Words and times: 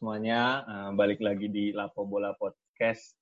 semuanya, 0.00 0.64
uh, 0.64 0.90
balik 0.96 1.20
lagi 1.20 1.52
di 1.52 1.76
Lapo 1.76 2.08
Bola 2.08 2.32
Podcast. 2.32 3.20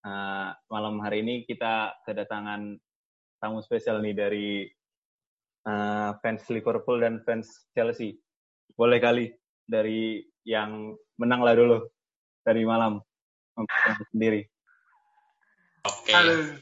Uh, 0.00 0.56
malam 0.72 1.04
hari 1.04 1.20
ini 1.20 1.44
kita 1.44 2.00
kedatangan 2.08 2.80
tamu 3.36 3.60
spesial 3.60 4.00
nih 4.00 4.16
dari 4.16 4.64
uh, 5.68 6.16
fans 6.24 6.48
Liverpool 6.48 7.04
dan 7.04 7.20
fans 7.28 7.68
Chelsea. 7.76 8.16
Boleh 8.72 9.04
kali 9.04 9.28
dari 9.68 10.24
yang 10.48 10.96
menang 11.20 11.44
lah 11.44 11.52
dulu 11.52 11.76
dari 12.40 12.64
malam 12.64 13.04
sendiri. 14.08 14.48
Oke. 15.84 16.16
Halo. 16.16 16.56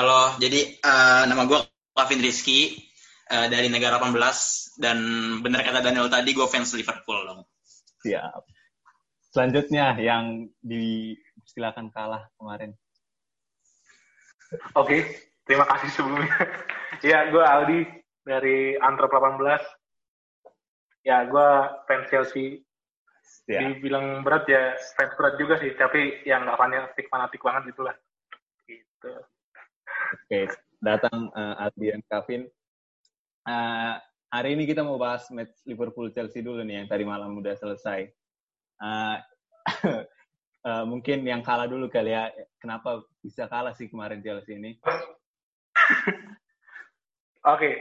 Halo, 0.00 0.20
jadi 0.40 0.80
uh, 0.80 1.28
nama 1.28 1.44
gue 1.44 1.60
Kevin 1.92 2.24
Rizky 2.24 2.88
uh, 3.36 3.52
dari 3.52 3.68
Negara 3.68 4.00
18 4.00 4.80
dan 4.80 4.96
benar 5.44 5.60
kata 5.60 5.84
Daniel 5.84 6.08
tadi 6.08 6.32
gue 6.32 6.48
fans 6.48 6.72
Liverpool 6.72 7.20
dong. 7.28 7.44
Siap. 8.00 8.57
Selanjutnya 9.28 9.92
yang 10.00 10.48
disilakan 10.64 11.92
kalah 11.92 12.24
kemarin. 12.40 12.72
Oke, 14.72 15.04
terima 15.44 15.68
kasih 15.68 15.88
sebelumnya. 15.92 16.32
ya, 17.04 17.28
gue 17.28 17.44
Aldi 17.44 17.80
dari 18.24 18.80
Antro 18.80 19.04
18. 19.12 19.60
Ya, 21.04 21.28
gue 21.28 21.48
fans 21.84 22.08
Chelsea. 22.08 22.64
Ya. 23.44 23.64
Dibilang 23.64 24.24
berat 24.24 24.48
ya, 24.48 24.72
fans 24.96 25.12
berat 25.20 25.36
juga 25.36 25.60
sih, 25.60 25.76
tapi 25.76 26.24
yang 26.24 26.48
nggak 26.48 26.56
fanatik 26.56 27.06
fanatik 27.12 27.40
banget 27.44 27.76
itulah. 27.76 27.96
Gitu. 28.64 29.12
Oke, 30.24 30.40
datang 30.80 31.28
uh, 31.36 31.64
Aldi 31.68 31.92
dan 31.92 32.02
Kevin. 32.08 32.42
Uh, 33.44 34.00
hari 34.32 34.56
ini 34.56 34.64
kita 34.64 34.80
mau 34.84 34.96
bahas 34.96 35.28
match 35.32 35.52
Liverpool 35.68 36.12
Chelsea 36.12 36.40
dulu 36.40 36.60
nih 36.64 36.84
yang 36.84 36.88
tadi 36.88 37.04
malam 37.04 37.36
udah 37.36 37.56
selesai 37.56 38.08
uh, 38.82 39.16
uh, 40.66 40.84
mungkin 40.90 41.26
yang 41.26 41.42
kalah 41.42 41.66
dulu 41.66 41.90
kali 41.90 42.14
ya. 42.14 42.30
Kenapa 42.58 43.02
bisa 43.22 43.46
kalah 43.50 43.74
sih 43.74 43.90
kemarin 43.90 44.22
Chelsea 44.22 44.58
ini? 44.58 44.78
Oke, 47.46 47.64
okay. 47.64 47.74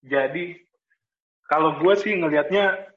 jadi 0.00 0.56
kalau 1.44 1.76
gue 1.78 1.94
sih 2.00 2.16
ngelihatnya 2.16 2.88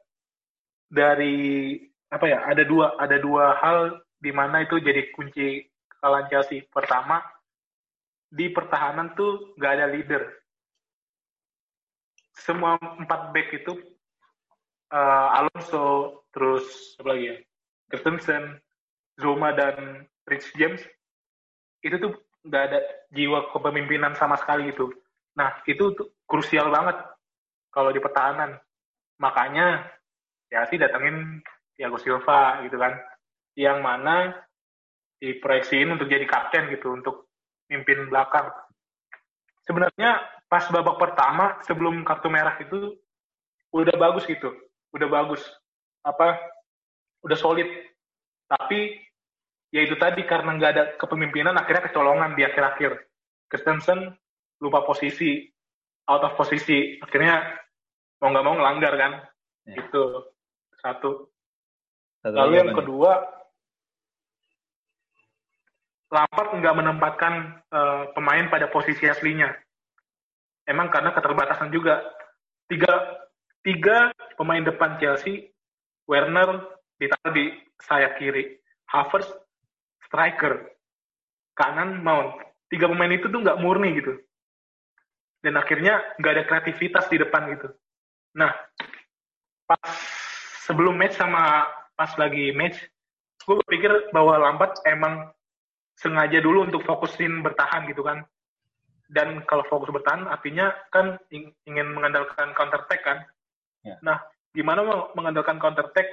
dari 0.87 1.75
apa 2.09 2.25
ya? 2.25 2.39
Ada 2.47 2.63
dua 2.63 2.95
ada 2.95 3.19
dua 3.19 3.59
hal 3.59 3.99
di 4.23 4.31
mana 4.31 4.63
itu 4.63 4.79
jadi 4.79 5.11
kunci 5.11 5.67
kekalahan 5.91 6.31
Chelsea. 6.31 6.63
Pertama, 6.71 7.19
di 8.31 8.49
pertahanan 8.49 9.13
tuh 9.13 9.53
nggak 9.59 9.73
ada 9.75 9.87
leader. 9.91 10.23
Semua 12.35 12.79
empat 12.79 13.35
back 13.35 13.47
itu 13.53 13.94
uh, 14.95 15.37
Alonso, 15.43 16.23
terus 16.31 16.95
apa 17.03 17.11
lagi 17.11 17.25
ya, 17.27 17.35
Christensen, 17.91 18.43
Zuma 19.19 19.51
dan 19.51 20.07
Rich 20.25 20.55
James 20.55 20.81
itu 21.83 21.95
tuh 21.99 22.11
nggak 22.47 22.63
ada 22.71 22.79
jiwa 23.11 23.51
kepemimpinan 23.51 24.15
sama 24.15 24.39
sekali 24.39 24.71
itu. 24.71 24.89
Nah 25.35 25.59
itu 25.67 25.91
tuh 25.93 26.15
krusial 26.25 26.71
banget 26.71 26.97
kalau 27.69 27.91
di 27.91 27.99
pertahanan. 27.99 28.57
Makanya 29.19 29.85
ya 30.49 30.65
sih 30.71 30.79
datengin 30.79 31.43
Thiago 31.75 31.99
Silva 31.99 32.63
gitu 32.63 32.79
kan, 32.79 32.95
yang 33.59 33.83
mana 33.83 34.33
diproyeksiin 35.19 35.91
untuk 35.91 36.07
jadi 36.07 36.25
kapten 36.27 36.71
gitu 36.71 36.95
untuk 36.95 37.31
mimpin 37.71 38.07
belakang. 38.07 38.51
Sebenarnya 39.65 40.21
pas 40.45 40.65
babak 40.69 41.01
pertama 41.01 41.57
sebelum 41.65 42.05
kartu 42.05 42.29
merah 42.29 42.55
itu 42.61 42.93
udah 43.73 43.95
bagus 43.97 44.23
gitu 44.29 44.53
udah 44.95 45.07
bagus 45.11 45.43
apa 46.07 46.39
udah 47.27 47.35
solid. 47.35 47.67
Tapi 48.47 48.95
ya 49.73 49.83
itu 49.83 49.99
tadi 49.99 50.23
karena 50.23 50.55
nggak 50.55 50.71
ada 50.71 50.83
kepemimpinan 50.95 51.57
akhirnya 51.59 51.91
kecolongan 51.91 52.37
di 52.39 52.47
akhir-akhir. 52.47 52.95
Christensen 53.51 54.15
lupa 54.63 54.87
posisi 54.87 55.43
out 56.07 56.23
of 56.23 56.37
posisi. 56.39 57.01
Akhirnya 57.03 57.43
mau 58.23 58.31
nggak 58.31 58.45
mau 58.45 58.55
ngelanggar 58.55 58.93
kan? 58.95 59.13
Ya. 59.65 59.81
itu 59.81 60.03
satu, 60.77 61.25
satu 62.21 62.37
lalu 62.37 62.61
yang 62.61 62.77
kedua 62.77 63.35
Lampard 66.13 66.53
nggak 66.61 66.77
menempatkan 66.77 67.33
uh, 67.73 68.13
pemain 68.13 68.45
pada 68.47 68.69
posisi 68.69 69.09
aslinya. 69.09 69.51
Emang 70.69 70.87
karena 70.93 71.11
keterbatasan 71.11 71.73
juga. 71.73 72.05
Tiga 72.69 72.93
tiga 73.65 74.14
pemain 74.35 74.63
depan 74.63 74.99
Chelsea, 75.01 75.51
Werner 76.05 76.63
ditaruh 76.99 77.33
di 77.35 77.51
sayap 77.81 78.19
kiri, 78.21 78.55
Havertz 78.87 79.31
striker, 80.07 80.71
kanan 81.57 82.03
Mount. 82.03 82.39
Tiga 82.71 82.89
pemain 82.89 83.11
itu 83.11 83.27
tuh 83.27 83.41
nggak 83.41 83.59
murni 83.61 83.95
gitu. 83.97 84.15
Dan 85.43 85.59
akhirnya 85.59 86.01
nggak 86.17 86.33
ada 86.33 86.43
kreativitas 86.47 87.05
di 87.11 87.21
depan 87.21 87.51
gitu. 87.53 87.69
Nah, 88.35 88.51
pas 89.69 89.91
sebelum 90.65 90.97
match 90.97 91.17
sama 91.17 91.69
pas 91.93 92.11
lagi 92.17 92.51
match, 92.51 92.81
gue 93.45 93.55
berpikir 93.63 94.11
bahwa 94.11 94.41
Lampard 94.41 94.75
emang 94.89 95.29
sengaja 95.95 96.41
dulu 96.41 96.67
untuk 96.67 96.83
fokusin 96.83 97.45
bertahan 97.45 97.85
gitu 97.87 98.01
kan. 98.01 98.25
Dan 99.05 99.45
kalau 99.45 99.61
fokus 99.69 99.93
bertahan 99.93 100.25
artinya 100.25 100.73
kan 100.89 101.21
ingin 101.29 101.93
mengandalkan 101.93 102.57
counter 102.57 102.81
attack 102.89 103.05
kan 103.05 103.21
Ya. 103.85 104.01
Nah, 104.01 104.17
gimana 104.49 104.81
mengandalkan 105.13 105.61
counter 105.61 105.93
attack 105.93 106.09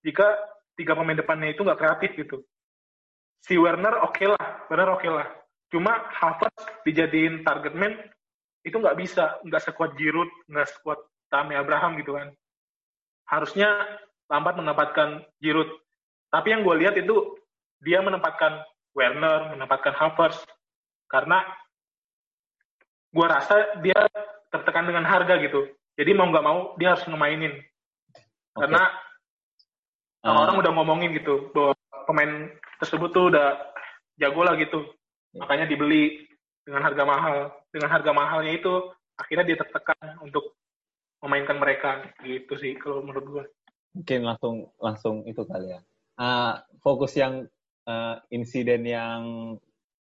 jika 0.00 0.24
tiga 0.74 0.96
pemain 0.96 1.20
depannya 1.20 1.52
itu 1.52 1.60
nggak 1.60 1.76
kreatif 1.76 2.10
gitu? 2.16 2.40
Si 3.44 3.60
Werner 3.60 4.00
oke 4.00 4.16
okay 4.16 4.26
lah, 4.32 4.64
Werner 4.72 4.90
oke 4.96 5.04
okay 5.04 5.10
lah. 5.12 5.26
Cuma 5.68 5.92
Havertz 6.16 6.64
dijadiin 6.88 7.44
target 7.44 7.76
man 7.76 7.92
itu 8.64 8.80
nggak 8.80 8.96
bisa, 8.96 9.36
nggak 9.44 9.62
sekuat 9.68 9.92
Giroud, 10.00 10.32
nggak 10.48 10.68
sekuat 10.72 10.96
Tammy 11.28 11.52
Abraham 11.60 12.00
gitu 12.00 12.16
kan. 12.16 12.32
Harusnya 13.28 14.00
lambat 14.32 14.56
menempatkan 14.56 15.20
Giroud. 15.44 15.68
Tapi 16.32 16.56
yang 16.56 16.64
gue 16.64 16.74
lihat 16.80 16.96
itu 16.96 17.36
dia 17.84 18.00
menempatkan 18.00 18.64
Werner, 18.96 19.52
menempatkan 19.52 19.92
Havertz 19.92 20.40
karena 21.12 21.44
gue 23.12 23.26
rasa 23.28 23.76
dia 23.84 24.08
tertekan 24.48 24.88
dengan 24.88 25.04
harga 25.04 25.36
gitu. 25.38 25.68
Jadi 25.94 26.10
mau 26.14 26.26
nggak 26.30 26.46
mau 26.46 26.58
dia 26.78 26.94
harus 26.94 27.06
ngemainin. 27.06 27.54
Okay. 27.54 28.58
Karena 28.58 28.82
uh. 30.26 30.46
orang 30.46 30.56
udah 30.58 30.72
ngomongin 30.74 31.10
gitu 31.14 31.50
bahwa 31.54 31.74
pemain 32.06 32.50
tersebut 32.82 33.10
tuh 33.14 33.30
udah 33.30 33.58
jago 34.18 34.42
lah 34.42 34.54
gitu. 34.58 34.82
Yeah. 35.34 35.46
Makanya 35.46 35.66
dibeli 35.70 36.26
dengan 36.66 36.82
harga 36.82 37.04
mahal. 37.06 37.36
Dengan 37.70 37.90
harga 37.90 38.10
mahalnya 38.10 38.52
itu 38.54 38.72
akhirnya 39.14 39.46
dia 39.46 39.56
tertekan 39.62 40.18
untuk 40.22 40.58
memainkan 41.22 41.56
mereka 41.56 42.04
gitu 42.26 42.58
sih 42.58 42.74
kalau 42.76 43.00
menurut 43.00 43.26
gue. 43.30 43.44
Mungkin 43.94 44.20
langsung 44.26 44.56
langsung 44.82 45.16
itu 45.24 45.46
kali 45.46 45.72
ya. 45.72 45.80
Uh, 46.14 46.58
fokus 46.82 47.14
yang 47.14 47.46
uh, 47.86 48.18
insiden 48.30 48.86
yang 48.86 49.22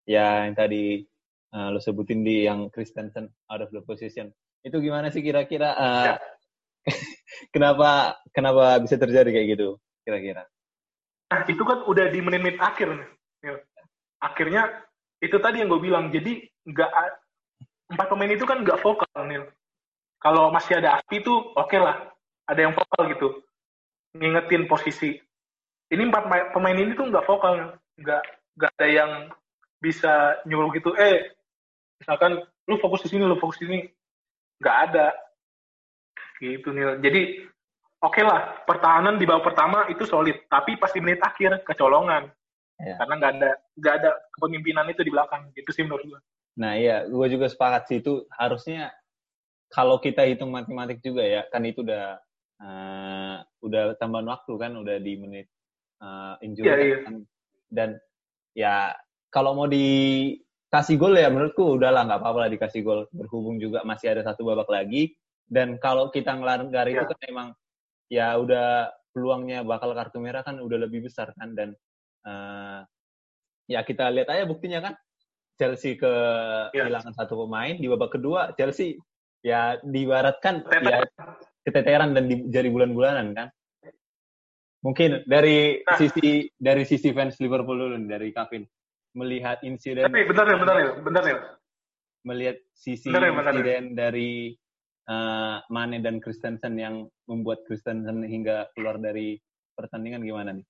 ya 0.06 0.46
yang 0.46 0.54
tadi 0.54 1.06
uh, 1.54 1.70
lo 1.74 1.78
sebutin 1.82 2.22
di 2.22 2.46
yang 2.46 2.70
Christensen 2.72 3.30
out 3.50 3.62
of 3.62 3.70
the 3.74 3.82
position 3.82 4.30
itu 4.60 4.76
gimana 4.80 5.08
sih 5.08 5.24
kira-kira 5.24 5.72
uh, 5.72 6.04
ya. 6.04 6.16
kenapa 7.54 8.20
kenapa 8.32 8.80
bisa 8.84 9.00
terjadi 9.00 9.30
kayak 9.32 9.48
gitu 9.56 9.68
kira-kira? 10.04 10.44
Nah 11.30 11.40
itu 11.46 11.62
kan 11.62 11.86
udah 11.86 12.06
di 12.10 12.20
menit-menit 12.20 12.58
akhir 12.60 12.88
nih. 12.90 13.10
Ya. 13.46 13.54
Akhirnya 14.20 14.62
itu 15.22 15.36
tadi 15.40 15.62
yang 15.62 15.70
gue 15.72 15.80
bilang. 15.80 16.12
Jadi 16.12 16.44
nggak 16.68 16.90
empat 17.94 18.06
pemain 18.10 18.32
itu 18.32 18.44
kan 18.44 18.60
nggak 18.60 18.80
vokal 18.82 19.20
nih. 19.28 19.46
Kalau 20.20 20.52
masih 20.52 20.76
ada 20.76 21.00
api 21.00 21.24
itu 21.24 21.32
oke 21.32 21.64
okay 21.64 21.80
lah, 21.80 21.96
ada 22.44 22.60
yang 22.60 22.76
vokal 22.76 23.08
gitu, 23.08 23.28
ngingetin 24.20 24.68
posisi. 24.68 25.16
Ini 25.88 26.12
empat 26.12 26.52
pemain 26.52 26.76
ini 26.76 26.92
tuh 26.92 27.08
nggak 27.08 27.24
vokal, 27.24 27.80
nggak 27.96 28.22
nggak 28.60 28.72
ada 28.76 28.86
yang 28.86 29.12
bisa 29.80 30.36
nyuruh 30.44 30.76
gitu. 30.76 30.92
Eh, 31.00 31.32
misalkan 32.04 32.36
lu 32.68 32.76
fokus 32.84 33.00
di 33.00 33.16
sini, 33.16 33.24
lu 33.24 33.40
fokus 33.40 33.56
di 33.64 33.66
sini 33.66 33.80
nggak 34.60 34.76
ada 34.90 35.06
gitu 36.40 36.72
nih 36.72 37.00
jadi 37.00 37.20
oke 38.04 38.12
okay 38.16 38.24
lah 38.24 38.64
pertahanan 38.64 39.16
di 39.20 39.24
bawah 39.28 39.44
pertama 39.44 39.88
itu 39.92 40.04
solid 40.08 40.36
tapi 40.48 40.76
pas 40.76 40.92
di 40.92 41.00
menit 41.04 41.20
akhir 41.20 41.64
kecolongan 41.64 42.28
ya. 42.80 42.96
karena 43.00 43.14
nggak 43.20 43.32
ada 43.36 43.50
nggak 43.76 43.94
ada 44.00 44.10
kepemimpinan 44.36 44.86
itu 44.88 45.04
di 45.04 45.12
belakang 45.12 45.52
gitu 45.52 45.70
sih 45.72 45.84
menurut 45.84 46.04
gue 46.04 46.20
nah 46.56 46.76
iya 46.76 47.04
gue 47.08 47.26
juga 47.28 47.46
sepakat 47.48 47.82
sih 47.88 47.96
itu 48.00 48.24
harusnya 48.36 48.92
kalau 49.70 50.02
kita 50.02 50.26
hitung 50.26 50.50
matematik 50.50 50.98
juga 51.00 51.22
ya 51.22 51.46
kan 51.48 51.62
itu 51.62 51.84
udah 51.86 52.18
uh, 52.60 53.36
udah 53.62 53.96
tambahan 53.96 54.28
waktu 54.28 54.52
kan 54.58 54.72
udah 54.76 54.96
di 54.98 55.12
menit 55.16 55.46
uh, 56.02 56.36
injury 56.42 56.68
ya, 56.68 56.76
iya. 56.76 56.98
Kan. 57.06 57.14
dan 57.70 57.90
ya 58.56 58.74
kalau 59.30 59.54
mau 59.54 59.70
di 59.70 60.34
kasih 60.70 60.96
gol 60.96 61.18
ya 61.18 61.26
menurutku 61.26 61.76
udahlah 61.76 62.06
nggak 62.06 62.20
apa-apa 62.22 62.38
lah 62.46 62.50
dikasih 62.54 62.80
gol. 62.86 63.00
Berhubung 63.10 63.58
juga 63.58 63.82
masih 63.82 64.14
ada 64.14 64.22
satu 64.22 64.46
babak 64.46 64.70
lagi. 64.70 65.12
Dan 65.50 65.82
kalau 65.82 66.14
kita 66.14 66.38
ngelanggar 66.38 66.86
itu 66.86 67.02
ya. 67.02 67.10
kan 67.10 67.20
emang 67.26 67.48
ya 68.06 68.26
udah 68.38 68.94
peluangnya 69.10 69.66
bakal 69.66 69.90
kartu 69.98 70.22
merah 70.22 70.46
kan 70.46 70.62
udah 70.62 70.78
lebih 70.86 71.10
besar 71.10 71.34
kan. 71.34 71.58
Dan 71.58 71.74
uh, 72.22 72.86
ya 73.66 73.82
kita 73.82 74.08
lihat 74.14 74.30
aja 74.30 74.46
buktinya 74.46 74.80
kan. 74.80 74.94
Chelsea 75.60 75.92
kehilangan 76.00 77.12
ya. 77.12 77.18
satu 77.20 77.44
pemain 77.44 77.76
di 77.76 77.84
babak 77.84 78.16
kedua 78.16 78.56
Chelsea 78.56 78.96
ya 79.44 79.76
dibaratkan 79.84 80.64
ya 80.72 81.04
keteteran 81.60 82.16
dan 82.16 82.32
di, 82.32 82.48
jari 82.48 82.72
bulan-bulanan 82.72 83.36
kan. 83.36 83.48
Mungkin 84.80 85.28
dari 85.28 85.84
nah. 85.84 86.00
sisi 86.00 86.48
dari 86.56 86.88
sisi 86.88 87.12
fans 87.12 87.36
Liverpool 87.36 87.76
dulu 87.76 88.00
dari 88.08 88.32
Kevin 88.32 88.64
melihat 89.16 89.58
insiden 89.66 90.06
tapi 90.06 90.22
bentar 90.28 90.46
ya 90.46 90.56
bentar 90.58 90.76
ya 90.78 90.90
bentar 91.02 91.24
ya 91.26 91.38
melihat 92.24 92.56
sisi 92.76 93.08
bentar 93.08 93.24
ya, 93.26 93.32
bentar 93.32 93.52
ya. 93.52 93.58
insiden 93.58 93.84
ya. 93.90 93.94
dari 93.96 94.30
uh, 95.10 95.56
Mane 95.72 95.98
dan 96.04 96.22
Christensen 96.22 96.76
yang 96.76 97.08
membuat 97.26 97.64
Christensen 97.66 98.22
hingga 98.26 98.70
keluar 98.76 99.00
dari 99.00 99.40
pertandingan 99.74 100.22
gimana 100.22 100.54
nih? 100.54 100.66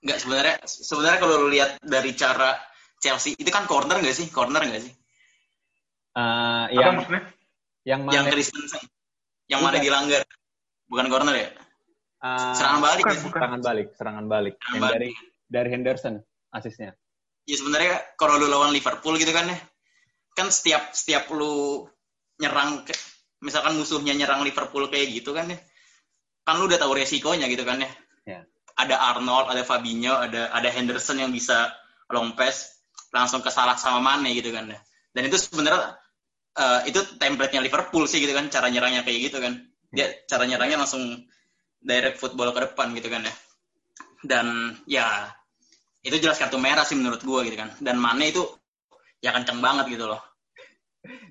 Enggak 0.00 0.18
sebenarnya 0.24 0.56
sebenarnya 0.64 1.18
kalau 1.20 1.34
lu 1.44 1.48
lihat 1.52 1.76
dari 1.84 2.10
cara 2.16 2.56
Chelsea 3.00 3.36
itu 3.36 3.50
kan 3.52 3.68
corner 3.68 4.00
nggak 4.00 4.16
sih? 4.16 4.26
Corner 4.32 4.62
nggak 4.64 4.82
sih? 4.82 4.94
Uh, 6.16 6.66
yang 6.72 6.96
maksudnya? 6.96 7.22
yang 7.84 8.00
Mane, 8.04 8.14
yang 8.16 8.24
Christensen 8.28 8.82
yang 9.50 9.60
mana 9.60 9.82
dilanggar 9.82 10.22
bukan 10.86 11.06
corner 11.10 11.34
ya? 11.36 11.48
Uh, 12.20 12.52
serangan 12.52 12.80
balik 12.84 13.04
bukan, 13.04 13.16
ya? 13.16 13.20
bukan. 13.24 13.40
serangan 13.40 13.60
balik 13.64 13.88
serangan 13.96 14.26
balik 14.28 14.54
serangan 14.60 14.72
yang 14.76 14.82
balik. 14.84 14.94
dari 14.96 15.10
dari 15.50 15.68
Henderson 15.72 16.14
asisnya. 16.54 16.94
Ya 17.48 17.56
sebenarnya 17.56 18.14
kalau 18.20 18.38
lu 18.38 18.46
lawan 18.46 18.70
Liverpool 18.70 19.16
gitu 19.18 19.32
kan 19.34 19.50
ya 19.50 19.58
kan 20.38 20.48
setiap 20.48 20.94
setiap 20.94 21.26
lu 21.34 21.86
nyerang 22.38 22.86
misalkan 23.42 23.74
musuhnya 23.76 24.14
nyerang 24.14 24.46
Liverpool 24.46 24.86
kayak 24.86 25.10
gitu 25.10 25.34
kan 25.34 25.50
ya 25.50 25.58
kan 26.46 26.58
lu 26.58 26.70
udah 26.70 26.78
tahu 26.80 26.96
resikonya 26.96 27.46
gitu 27.50 27.62
kan 27.66 27.82
ya. 27.82 27.90
Yeah. 28.28 28.42
ada 28.78 28.96
Arnold 29.12 29.50
ada 29.50 29.62
Fabinho 29.66 30.14
ada 30.14 30.52
ada 30.54 30.68
Henderson 30.70 31.20
yang 31.20 31.32
bisa 31.34 31.72
long 32.10 32.34
pass 32.38 32.80
langsung 33.10 33.42
ke 33.42 33.50
salah 33.50 33.74
sama 33.76 33.98
Mane 34.02 34.34
gitu 34.34 34.54
kan 34.54 34.70
ya. 34.70 34.78
Dan 35.10 35.26
itu 35.26 35.36
sebenarnya 35.38 35.98
uh, 36.54 36.80
itu 36.86 37.02
template-nya 37.18 37.60
Liverpool 37.62 38.06
sih 38.06 38.22
gitu 38.22 38.30
kan 38.30 38.46
cara 38.48 38.70
nyerangnya 38.70 39.02
kayak 39.02 39.30
gitu 39.30 39.38
kan. 39.42 39.66
Dia 39.90 40.06
cara 40.30 40.46
nyerangnya 40.46 40.86
langsung 40.86 41.26
direct 41.82 42.22
football 42.22 42.54
ke 42.54 42.70
depan 42.70 42.94
gitu 42.94 43.10
kan 43.10 43.26
ya. 43.26 43.34
Dan 44.22 44.46
ya 44.86 45.34
itu 46.00 46.16
jelas 46.16 46.40
kartu 46.40 46.56
merah 46.56 46.84
sih 46.84 46.96
menurut 46.96 47.20
gua 47.24 47.44
gitu 47.44 47.56
kan 47.60 47.76
dan 47.80 48.00
Mane 48.00 48.32
itu 48.32 48.42
ya 49.20 49.36
kenceng 49.36 49.60
banget 49.60 49.92
gitu 49.92 50.08
loh 50.08 50.20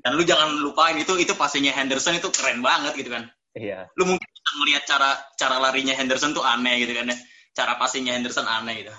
dan 0.01 0.17
lu 0.17 0.23
jangan 0.25 0.49
lupain 0.57 0.97
itu 0.97 1.13
itu 1.21 1.33
passingnya 1.37 1.75
Henderson 1.75 2.17
itu 2.17 2.29
keren 2.33 2.65
banget 2.65 2.97
gitu 2.97 3.13
kan. 3.13 3.29
Iya. 3.53 3.85
Lu 3.97 4.09
mungkin 4.09 4.25
bisa 4.25 4.51
melihat 4.57 4.83
cara 4.89 5.09
cara 5.37 5.55
larinya 5.61 5.93
Henderson 5.93 6.33
tuh 6.33 6.41
aneh 6.41 6.81
gitu 6.81 6.97
kan 6.97 7.13
ya. 7.13 7.17
Cara 7.53 7.77
passingnya 7.77 8.17
Henderson 8.17 8.49
aneh 8.49 8.85
gitu. 8.85 8.93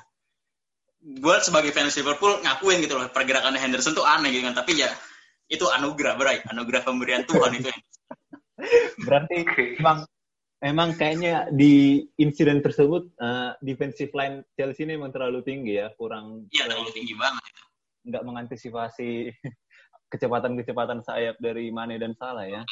Gue 1.19 1.41
sebagai 1.41 1.73
fans 1.73 1.97
Liverpool 1.97 2.45
ngakuin 2.45 2.85
gitu 2.85 3.01
loh 3.01 3.09
pergerakannya 3.09 3.59
Henderson 3.59 3.97
tuh 3.97 4.07
aneh 4.07 4.31
gitu 4.31 4.47
kan. 4.47 4.55
Tapi 4.63 4.79
ya 4.79 4.91
itu 5.51 5.67
anugerah 5.67 6.15
berai, 6.15 6.39
anugerah 6.47 6.87
pemberian 6.87 7.27
Tuhan 7.27 7.51
itu. 7.59 7.71
Berarti 9.09 9.37
emang 9.81 10.07
emang 10.61 10.95
kayaknya 10.97 11.49
di 11.53 12.05
insiden 12.21 12.61
tersebut 12.61 13.09
uh, 13.21 13.57
defensive 13.65 14.13
line 14.13 14.45
Chelsea 14.55 14.85
ini 14.85 15.01
memang 15.01 15.13
terlalu 15.13 15.41
tinggi 15.45 15.81
ya, 15.81 15.89
kurang. 15.97 16.49
Iya 16.53 16.69
terlalu 16.69 16.91
tinggi 16.93 17.15
banget. 17.17 17.45
Nggak 18.07 18.25
mengantisipasi 18.25 19.11
kecepatan-kecepatan 20.13 21.01
sayap 21.05 21.37
dari 21.41 21.73
Mane 21.73 21.97
dan 21.97 22.13
Salah 22.17 22.45
ya. 22.45 22.63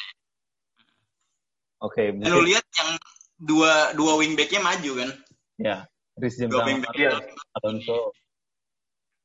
Oke. 1.78 2.10
Okay, 2.12 2.28
Lu 2.28 2.42
lihat 2.44 2.64
yang 2.76 2.90
dua 3.38 3.94
dua 3.94 4.18
wingbacknya 4.18 4.60
maju 4.60 4.92
kan? 5.04 5.10
Ya, 5.58 5.76
James 6.18 6.36
dua 6.50 6.66
sama. 6.66 7.22
Alonso. 7.62 8.10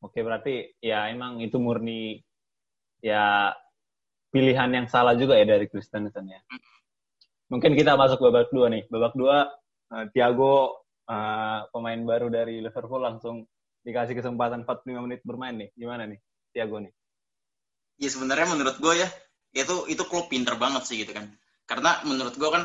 Oke, 0.03 0.19
berarti 0.21 0.75
ya 0.83 1.07
emang 1.09 1.39
itu 1.39 1.57
murni 1.57 2.19
ya 2.99 3.55
pilihan 4.29 4.69
yang 4.71 4.87
salah 4.89 5.15
juga 5.15 5.37
ya 5.39 5.45
dari 5.47 5.65
Christensen 5.65 6.29
ya. 6.29 6.41
Mungkin 7.53 7.77
kita 7.77 7.93
masuk 7.93 8.17
babak 8.17 8.49
dua 8.49 8.73
nih. 8.73 8.89
Babak 8.89 9.13
dua, 9.13 9.45
uh, 9.93 10.05
Thiago 10.09 10.81
uh, 11.05 11.69
pemain 11.69 12.01
baru 12.01 12.33
dari 12.33 12.57
Liverpool 12.65 13.05
langsung 13.05 13.45
dikasih 13.85 14.17
kesempatan 14.17 14.65
45 14.65 15.05
menit 15.05 15.21
bermain 15.21 15.53
nih. 15.53 15.69
Gimana 15.77 16.09
nih 16.09 16.17
Thiago 16.49 16.81
nih? 16.81 16.89
ya 18.01 18.09
sebenarnya 18.09 18.47
menurut 18.49 18.77
gue 18.81 18.93
ya 18.99 19.09
itu 19.53 19.85
itu 19.89 20.03
klub 20.09 20.29
pinter 20.29 20.57
banget 20.57 20.83
sih 20.87 20.97
gitu 20.99 21.13
kan 21.13 21.29
karena 21.69 22.01
menurut 22.09 22.33
gue 22.33 22.49
kan 22.49 22.63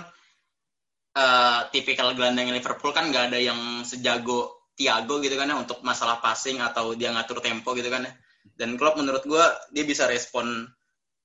uh, 1.16 1.60
tipikal 1.68 2.16
gelandang 2.16 2.48
Liverpool 2.48 2.90
kan 2.96 3.12
nggak 3.12 3.32
ada 3.32 3.38
yang 3.38 3.84
sejago 3.84 4.66
Thiago 4.78 5.20
gitu 5.20 5.36
kan 5.36 5.52
ya 5.52 5.56
untuk 5.58 5.84
masalah 5.84 6.22
passing 6.22 6.62
atau 6.62 6.96
dia 6.96 7.12
ngatur 7.12 7.44
tempo 7.44 7.76
gitu 7.76 7.92
kan 7.92 8.08
ya 8.08 8.12
dan 8.56 8.74
klub 8.80 8.96
menurut 8.96 9.22
gue 9.28 9.44
dia 9.74 9.84
bisa 9.84 10.08
respon 10.08 10.66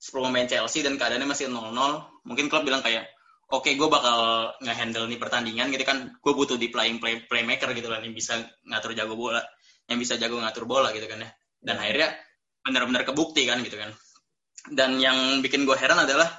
10 0.04 0.12
pemain 0.20 0.48
Chelsea 0.50 0.84
dan 0.84 1.00
keadaannya 1.00 1.30
masih 1.32 1.48
0-0 1.48 1.72
mungkin 2.28 2.52
klub 2.52 2.68
bilang 2.68 2.84
kayak 2.84 3.08
oke 3.52 3.68
okay, 3.68 3.74
gue 3.76 3.90
bakal 3.90 4.52
nge-handle 4.64 5.10
nih 5.10 5.20
pertandingan 5.20 5.68
gitu 5.74 5.84
kan. 5.84 6.14
Gue 6.24 6.34
butuh 6.38 6.56
di 6.56 6.72
playing 6.72 7.02
play, 7.04 7.26
playmaker 7.28 7.74
gitu 7.76 7.92
kan 7.92 8.00
yang 8.06 8.16
bisa 8.16 8.40
ngatur 8.68 8.96
jago 8.96 9.18
bola 9.18 9.44
yang 9.90 10.00
bisa 10.00 10.16
jago 10.16 10.40
ngatur 10.40 10.64
bola 10.64 10.96
gitu 10.96 11.08
kan 11.10 11.24
ya. 11.24 11.30
Dan 11.60 11.80
akhirnya 11.80 12.16
benar-benar 12.64 13.04
kebukti 13.04 13.44
kan 13.48 13.60
gitu 13.64 13.76
kan. 13.76 13.92
Dan 14.72 15.00
yang 15.00 15.44
bikin 15.44 15.68
gue 15.68 15.76
heran 15.76 16.00
adalah 16.00 16.30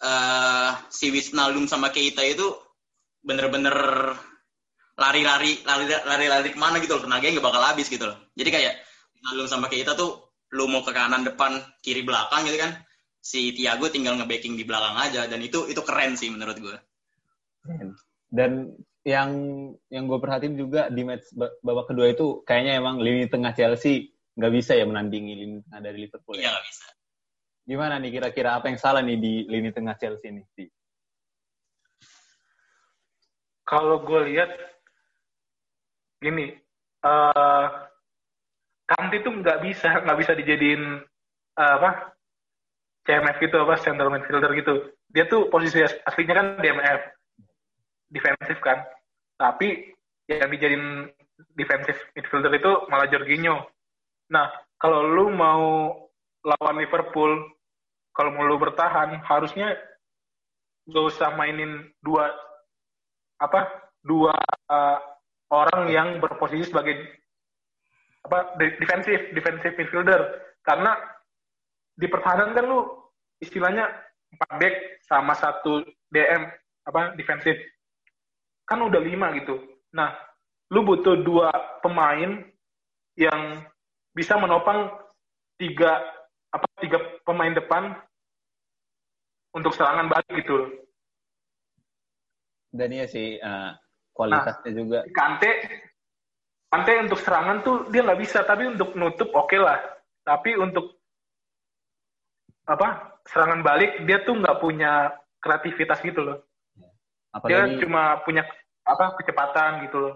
uh, 0.00 0.72
si 0.88 1.12
Wisnaldum 1.12 1.68
sama 1.68 1.92
Keita 1.92 2.24
itu 2.24 2.48
bener-bener 3.20 3.76
lari-lari 4.96 5.60
lari-lari 6.08 6.48
ke 6.52 6.58
mana 6.60 6.80
gitu 6.80 6.96
loh. 6.96 7.04
Tenaganya 7.04 7.40
nggak 7.40 7.46
bakal 7.52 7.62
habis 7.64 7.92
gitu 7.92 8.08
loh. 8.08 8.16
Jadi 8.32 8.48
kayak 8.48 8.74
Wisnaldum 9.16 9.48
sama 9.48 9.68
Keita 9.68 9.92
tuh 9.92 10.30
lu 10.50 10.66
mau 10.66 10.82
ke 10.82 10.90
kanan 10.90 11.22
depan 11.22 11.62
kiri 11.78 12.02
belakang 12.02 12.42
gitu 12.42 12.58
kan 12.58 12.74
si 13.20 13.52
Tiago 13.52 13.92
tinggal 13.92 14.16
ngebacking 14.16 14.56
di 14.56 14.64
belakang 14.64 14.96
aja 14.96 15.28
dan 15.28 15.40
itu 15.44 15.68
itu 15.68 15.80
keren 15.84 16.16
sih 16.16 16.32
menurut 16.32 16.56
gue 16.56 16.76
dan 18.32 18.72
yang 19.04 19.30
yang 19.88 20.04
gue 20.04 20.18
perhatiin 20.20 20.56
juga 20.60 20.92
di 20.92 21.04
match 21.04 21.32
babak 21.64 21.88
kedua 21.92 22.12
itu 22.12 22.44
kayaknya 22.44 22.80
emang 22.80 23.00
lini 23.00 23.28
tengah 23.28 23.56
Chelsea 23.56 24.12
nggak 24.36 24.52
bisa 24.52 24.72
ya 24.76 24.84
menandingi 24.84 25.34
lini 25.36 25.58
tengah 25.66 25.80
dari 25.84 25.98
Liverpool. 26.06 26.36
Iya 26.36 26.52
nggak 26.52 26.66
bisa. 26.68 26.86
Gimana 27.64 27.94
nih 28.00 28.10
kira-kira 28.12 28.56
apa 28.56 28.72
yang 28.72 28.78
salah 28.80 29.00
nih 29.04 29.18
di 29.20 29.34
lini 29.48 29.70
tengah 29.72 29.96
Chelsea 29.96 30.32
nih? 30.32 30.44
Kalau 33.64 34.02
gue 34.02 34.20
lihat 34.34 34.50
gini, 36.18 36.52
uh, 37.06 37.66
Kanti 38.84 39.22
tuh 39.22 39.32
nggak 39.38 39.58
bisa 39.62 40.02
nggak 40.02 40.18
bisa 40.18 40.32
dijadiin 40.34 40.82
uh, 41.56 41.72
apa 41.78 42.10
CMF 43.10 43.42
gitu 43.42 43.58
apa 43.58 43.74
center 43.82 44.06
midfielder 44.06 44.54
gitu. 44.54 44.94
Dia 45.10 45.26
tuh 45.26 45.50
posisi 45.50 45.82
aslinya 45.82 46.34
kan 46.38 46.46
DMF, 46.62 47.02
defensif 48.14 48.62
kan. 48.62 48.78
Tapi 49.34 49.90
yang 50.30 50.46
dijadiin 50.46 51.10
defensif 51.58 51.98
midfielder 52.14 52.54
itu 52.54 52.86
malah 52.86 53.10
Jorginho 53.10 53.66
Nah, 54.30 54.46
kalau 54.78 55.02
lu 55.02 55.34
mau 55.34 55.90
lawan 56.46 56.76
Liverpool, 56.78 57.50
kalau 58.14 58.30
mau 58.30 58.46
lu 58.46 58.56
bertahan, 58.62 59.18
harusnya 59.26 59.74
gak 60.86 61.06
usah 61.10 61.34
mainin 61.34 61.90
dua 62.02 62.30
apa 63.42 63.90
dua 64.06 64.34
uh, 64.70 64.98
orang 65.50 65.90
yang 65.90 66.08
berposisi 66.22 66.70
sebagai 66.70 66.98
apa 68.26 68.54
defensif 68.58 69.32
defensif 69.32 69.72
midfielder 69.76 70.20
karena 70.60 70.92
di 71.96 72.04
pertahanan 72.08 72.52
kan 72.52 72.64
lu 72.68 72.99
istilahnya 73.40 73.88
empat 74.36 74.52
back 74.60 74.74
sama 75.04 75.34
satu 75.34 75.82
DM 76.12 76.46
apa 76.86 77.16
defensif 77.18 77.56
kan 78.68 78.80
udah 78.80 79.02
lima 79.02 79.34
gitu 79.36 79.58
nah 79.90 80.14
lu 80.70 80.86
butuh 80.86 81.18
dua 81.18 81.50
pemain 81.82 82.46
yang 83.18 83.66
bisa 84.14 84.38
menopang 84.38 84.86
tiga 85.58 85.98
apa 86.54 86.66
tiga 86.78 86.98
pemain 87.26 87.50
depan 87.50 87.96
untuk 89.50 89.74
serangan 89.74 90.06
balik 90.06 90.46
gitu 90.46 90.56
Dan 92.70 92.94
iya 92.94 93.10
sih 93.10 93.34
uh, 93.42 93.74
kualitasnya 94.14 94.70
nah, 94.70 94.76
juga. 94.78 94.98
Kante 95.10 95.50
Kante 96.70 97.02
untuk 97.02 97.18
serangan 97.18 97.66
tuh 97.66 97.76
dia 97.90 98.06
nggak 98.06 98.20
bisa, 98.22 98.46
tapi 98.46 98.70
untuk 98.70 98.94
nutup 98.94 99.26
oke 99.34 99.50
okay 99.50 99.58
lah. 99.58 99.82
Tapi 100.22 100.54
untuk 100.54 101.02
apa 102.62 103.18
serangan 103.30 103.62
balik 103.62 104.02
dia 104.04 104.22
tuh 104.26 104.36
nggak 104.36 104.58
punya 104.58 105.14
kreativitas 105.40 106.02
gitu 106.02 106.20
loh. 106.20 106.38
Apalagi, 107.30 107.78
dia 107.78 107.86
cuma 107.86 108.18
punya 108.26 108.42
apa 108.82 109.14
kecepatan 109.22 109.86
gitu 109.86 109.98
loh 110.02 110.14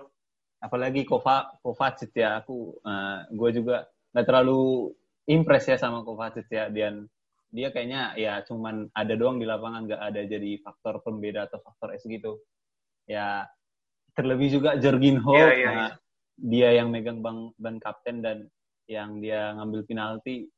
apalagi 0.65 1.05
Kova 1.05 1.53
Kovacic 1.61 2.17
ya 2.17 2.41
aku 2.41 2.81
uh, 2.81 2.89
eh, 2.89 3.19
gue 3.37 3.51
juga 3.61 3.85
nggak 4.17 4.25
terlalu 4.25 4.97
impress 5.29 5.69
ya 5.69 5.77
sama 5.77 6.01
Kovacic 6.01 6.49
ya 6.49 6.73
dan 6.73 7.05
dia 7.53 7.69
kayaknya 7.69 8.17
ya 8.17 8.41
cuman 8.49 8.89
ada 8.97 9.15
doang 9.15 9.37
di 9.37 9.45
lapangan 9.45 9.85
nggak 9.85 10.01
ada 10.01 10.21
jadi 10.25 10.59
faktor 10.65 11.05
pembeda 11.05 11.45
atau 11.47 11.61
faktor 11.61 11.93
S 11.93 12.09
gitu 12.09 12.41
Ya 13.05 13.45
terlebih 14.17 14.49
juga 14.49 14.81
Jorginho, 14.81 15.37
Iya, 15.37 15.53
iya, 15.53 15.69
nah, 15.69 15.77
iya. 15.77 15.89
dia 16.41 16.69
yang 16.81 16.89
megang 16.89 17.21
bang 17.21 17.53
ban 17.61 17.77
kapten 17.77 18.25
dan 18.25 18.49
yang 18.89 19.21
dia 19.21 19.53
ngambil 19.61 19.85
penalti 19.85 20.49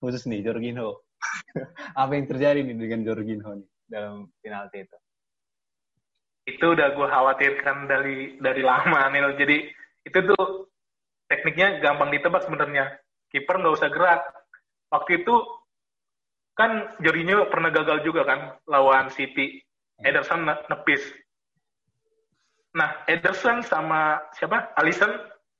khusus 0.00 0.24
nih 0.24 0.40
Jorginho. 0.40 1.03
Apa 2.00 2.12
yang 2.14 2.26
terjadi 2.26 2.60
nih 2.62 2.76
dengan 2.76 3.00
Jorginho 3.06 3.50
nih 3.58 3.68
dalam 3.88 4.28
penalti 4.42 4.84
itu? 4.84 4.96
itu 6.44 6.64
udah 6.76 6.92
gue 6.92 7.08
khawatirkan 7.08 7.88
dari 7.88 8.36
dari 8.36 8.62
lama 8.62 9.08
Nil. 9.08 9.32
Jadi 9.36 9.64
itu 10.04 10.18
tuh 10.28 10.68
tekniknya 11.28 11.80
gampang 11.80 12.12
ditebak 12.12 12.44
sebenarnya. 12.44 13.00
Kiper 13.32 13.56
nggak 13.60 13.76
usah 13.80 13.88
gerak. 13.88 14.22
Waktu 14.92 15.24
itu 15.24 15.34
kan 16.54 16.94
Jorginho 17.00 17.48
pernah 17.48 17.72
gagal 17.72 18.04
juga 18.04 18.28
kan 18.28 18.40
lawan 18.68 19.08
City. 19.10 19.58
Ederson 20.04 20.44
ne- 20.44 20.64
nepis. 20.68 21.02
Nah, 22.74 23.06
Ederson 23.06 23.62
sama 23.64 24.20
siapa? 24.36 24.74
Alisson 24.76 25.10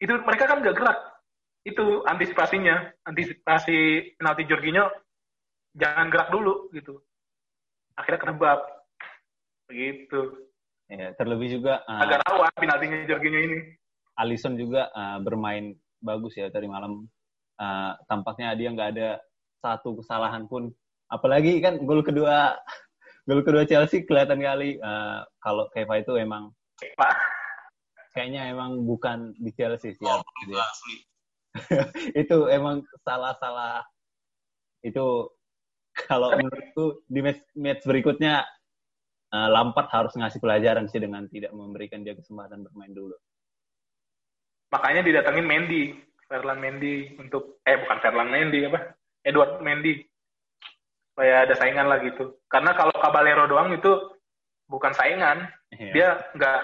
itu 0.02 0.12
mereka 0.26 0.50
kan 0.50 0.61
nggak 0.61 0.76
gerak. 0.76 0.99
Itu 1.64 2.04
antisipasinya, 2.04 2.92
antisipasi 3.09 4.12
penalti 4.21 4.44
Jorginho 4.44 4.90
jangan 5.75 6.07
gerak 6.11 6.28
dulu 6.31 6.71
gitu. 6.71 7.02
Akhirnya 7.99 8.21
ketebak. 8.23 8.61
Begitu. 9.71 10.21
Ya, 10.90 11.11
terlebih 11.16 11.59
juga 11.59 11.81
uh, 11.88 12.02
agak 12.04 12.23
rawan 12.28 12.52
penaltinya 12.54 13.09
Jorginho 13.09 13.40
ini. 13.40 13.59
Alisson 14.14 14.54
juga 14.54 14.93
uh, 14.95 15.19
bermain 15.23 15.75
bagus 16.04 16.37
ya 16.38 16.50
tadi 16.52 16.71
malam. 16.71 17.09
Uh, 17.59 17.95
tampaknya 18.11 18.54
dia 18.59 18.69
nggak 18.71 18.90
ada 18.99 19.09
satu 19.64 19.99
kesalahan 19.99 20.47
pun. 20.47 20.71
Apalagi 21.09 21.59
kan 21.64 21.81
gol 21.83 22.04
kedua 22.04 22.54
gol 23.28 23.43
kedua 23.43 23.64
Chelsea 23.64 24.04
kelihatan 24.04 24.45
kali 24.45 24.76
uh, 24.85 25.25
kalau 25.40 25.66
Keva 25.73 26.04
itu 26.04 26.14
emang 26.21 26.52
Pak, 26.99 27.14
kayaknya 28.12 28.50
emang 28.50 28.85
bukan 28.85 29.33
di 29.40 29.50
Chelsea 29.54 29.95
sih. 29.95 30.04
Oh, 30.04 30.21
ya. 30.50 30.66
itu 32.23 32.50
emang 32.50 32.83
salah-salah 33.07 33.87
itu 34.85 35.31
kalau 36.11 36.35
menurutku 36.35 37.07
di 37.07 37.21
match, 37.23 37.43
match 37.55 37.83
berikutnya 37.87 38.43
uh, 39.31 39.49
Lampard 39.51 39.89
harus 39.95 40.13
ngasih 40.19 40.43
pelajaran 40.43 40.91
sih 40.91 40.99
dengan 40.99 41.27
tidak 41.31 41.55
memberikan 41.55 42.03
dia 42.03 42.19
kesempatan 42.19 42.67
bermain 42.67 42.91
dulu. 42.95 43.15
makanya 44.75 45.07
didatengin 45.07 45.47
Mendy, 45.47 45.95
Ferland 46.27 46.59
Mendy 46.59 47.15
untuk 47.15 47.63
eh 47.63 47.79
bukan 47.79 47.99
Ferland 48.03 48.31
Mendy 48.35 48.67
apa? 48.67 48.91
Edward 49.23 49.63
Mendy. 49.63 50.03
Supaya 51.15 51.47
ada 51.47 51.55
saingan 51.55 51.87
lah 51.87 52.03
gitu. 52.03 52.43
Karena 52.51 52.75
kalau 52.75 52.91
Caballero 52.99 53.47
doang 53.47 53.71
itu 53.71 54.19
bukan 54.67 54.91
saingan, 54.99 55.47
Iya. 55.79 55.93
dia 55.95 56.09
nggak 56.35 56.61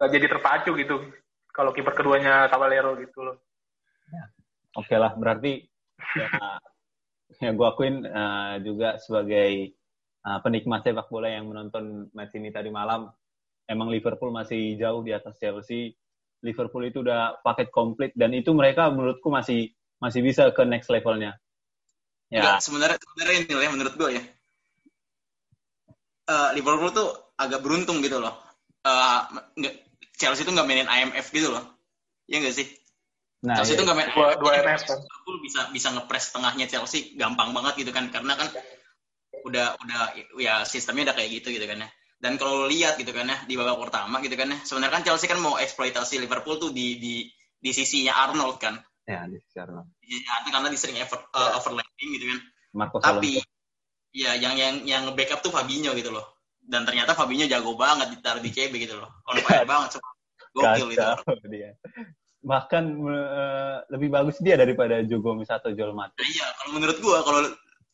nggak 0.00 0.10
jadi 0.16 0.26
terpacu 0.32 0.70
gitu. 0.80 0.96
Kalau 1.52 1.76
kiper 1.76 1.92
keduanya 1.92 2.48
Caballero 2.48 2.96
gitu 2.96 3.20
loh. 3.20 3.36
Oke 4.80 4.96
lah, 4.96 5.12
berarti 5.12 5.66
ya, 6.16 6.28
ya 7.44 7.50
gue 7.54 7.66
akuin 7.66 8.02
uh, 8.06 8.58
juga 8.62 8.98
sebagai 8.98 9.74
uh, 10.26 10.38
penikmat 10.42 10.82
sepak 10.82 11.06
bola 11.08 11.30
yang 11.30 11.46
menonton 11.46 12.10
match 12.12 12.34
ini 12.34 12.50
tadi 12.50 12.68
malam, 12.68 13.08
emang 13.70 13.88
Liverpool 13.88 14.34
masih 14.34 14.74
jauh 14.76 15.00
di 15.06 15.14
atas 15.14 15.38
Chelsea. 15.38 15.94
Liverpool 16.40 16.88
itu 16.88 17.04
udah 17.04 17.38
paket 17.44 17.68
komplit 17.68 18.16
dan 18.16 18.32
itu 18.32 18.50
mereka 18.56 18.88
menurutku 18.88 19.28
masih 19.28 19.76
masih 20.00 20.24
bisa 20.24 20.48
ke 20.56 20.64
next 20.64 20.88
levelnya. 20.88 21.36
Ya, 22.32 22.56
Enggak, 22.56 22.58
sebenarnya 22.64 22.96
sebenarnya 22.96 23.36
ini 23.44 23.52
ya 23.52 23.70
menurut 23.70 23.94
gue 24.00 24.10
ya. 24.16 24.22
Eh, 26.30 26.48
Liverpool 26.56 26.94
tuh 26.94 27.08
agak 27.36 27.60
beruntung 27.60 28.00
gitu 28.00 28.22
loh. 28.22 28.32
Nggak- 29.58 29.78
Chelsea 30.16 30.44
tuh 30.44 30.52
nggak 30.52 30.68
mainin 30.68 30.88
IMF 30.88 31.28
gitu 31.32 31.52
loh. 31.52 31.64
Iya 32.30 32.44
nggak 32.44 32.56
sih? 32.56 32.66
Nah 33.40 33.56
Chelsea 33.56 33.72
ya, 33.72 33.78
tuh 33.80 33.84
nggak 33.88 33.96
main 33.96 34.08
Dua, 34.12 34.36
dua 34.36 34.52
kan. 34.60 34.76
Liverpool 34.76 35.36
bisa 35.40 35.60
bisa 35.72 35.88
ngepres 35.96 36.28
tengahnya 36.28 36.66
Chelsea 36.68 37.16
gampang 37.16 37.56
banget 37.56 37.80
gitu 37.80 37.90
kan 37.96 38.12
karena 38.12 38.36
kan 38.36 38.52
udah 39.44 39.80
udah 39.80 40.00
ya 40.36 40.68
sistemnya 40.68 41.10
udah 41.10 41.16
kayak 41.16 41.40
gitu 41.40 41.48
gitu 41.56 41.64
kan 41.64 41.86
ya. 41.86 41.88
Dan 42.20 42.36
kalau 42.36 42.64
lo 42.64 42.66
lihat 42.68 43.00
gitu 43.00 43.16
kan 43.16 43.32
ya 43.32 43.40
di 43.48 43.56
babak 43.56 43.80
pertama 43.80 44.20
gitu 44.20 44.36
kan 44.36 44.52
ya, 44.52 44.58
sebenarnya 44.60 45.00
kan 45.00 45.02
Chelsea 45.08 45.24
kan 45.24 45.40
mau 45.40 45.56
eksploitasi 45.56 46.20
Liverpool 46.20 46.60
tuh 46.60 46.68
di 46.68 47.00
di 47.00 47.24
di 47.56 47.70
sisinya 47.72 48.28
Arnold 48.28 48.60
kan. 48.60 48.76
ya 49.08 49.24
di 49.24 49.40
sisinya 49.40 49.64
Arnold 50.36 50.52
karena 50.52 50.66
dia 50.68 50.80
sering 50.80 50.96
over, 51.00 51.20
uh, 51.32 51.56
overlapping 51.56 52.08
gitu 52.20 52.26
kan. 52.28 52.38
Marcos 52.76 53.00
Tapi 53.00 53.40
Alonso. 53.40 54.12
ya 54.12 54.32
yang 54.36 54.54
yang 54.60 54.74
yang 54.84 55.02
backup 55.16 55.40
tuh 55.40 55.48
Fabinho 55.48 55.96
gitu 55.96 56.12
loh. 56.12 56.44
Dan 56.60 56.84
ternyata 56.84 57.16
Fabinho 57.16 57.48
jago 57.48 57.72
banget 57.74 58.12
ditaruh 58.20 58.44
di 58.44 58.52
CB 58.52 58.76
gitu 58.84 59.00
loh. 59.00 59.08
On 59.24 59.40
fire 59.48 59.64
banget 59.64 59.96
coba. 59.96 60.08
Gokil 60.50 60.88
itu. 60.98 61.10
Dia. 61.48 61.72
Bahkan 62.50 62.84
eh, 63.06 63.76
lebih 63.94 64.10
bagus 64.10 64.42
dia 64.42 64.58
daripada 64.58 64.98
Joe 65.06 65.22
Gomez 65.22 65.46
atau 65.46 65.70
Joel 65.70 65.94
Matip. 65.94 66.18
Nah, 66.18 66.26
iya, 66.26 66.46
kalau 66.58 66.72
menurut 66.74 66.98
gua 66.98 67.22
kalau 67.22 67.46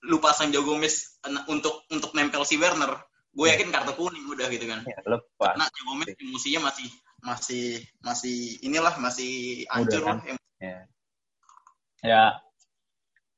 lu 0.09 0.17
pasang 0.17 0.49
Joe 0.49 0.65
Gomez 0.65 1.21
eh, 1.29 1.45
untuk 1.53 1.85
untuk 1.93 2.17
nempel 2.17 2.41
si 2.49 2.57
Werner, 2.57 2.97
gue 3.37 3.47
yakin 3.53 3.69
kartu 3.69 3.93
kuning 3.93 4.25
udah 4.33 4.49
gitu 4.49 4.65
kan. 4.65 4.81
Ya, 4.89 4.97
lepas. 5.05 5.53
Karena 5.53 5.69
Joe 5.69 5.85
Gomez 5.93 6.11
emosinya 6.17 6.61
masih 6.73 6.89
masih 7.21 7.65
masih 8.01 8.39
inilah 8.65 8.95
masih 8.97 9.65
hancur 9.69 10.01
lah. 10.01 10.17
kan? 10.25 10.37
Ya. 10.57 10.79
Ya, 12.01 12.25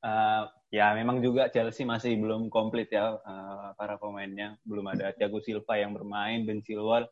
eh, 0.07 0.43
ya 0.71 0.87
memang 0.95 1.19
juga 1.19 1.51
Chelsea 1.51 1.83
masih 1.83 2.15
belum 2.15 2.47
komplit 2.47 2.87
ya 2.95 3.19
eh, 3.19 3.69
para 3.75 3.99
pemainnya. 3.99 4.55
Belum 4.63 4.87
ada 4.87 5.11
Thiago 5.11 5.43
Silva 5.43 5.75
yang 5.75 5.91
bermain, 5.91 6.47
Ben 6.47 6.63
Chilwell 6.63 7.11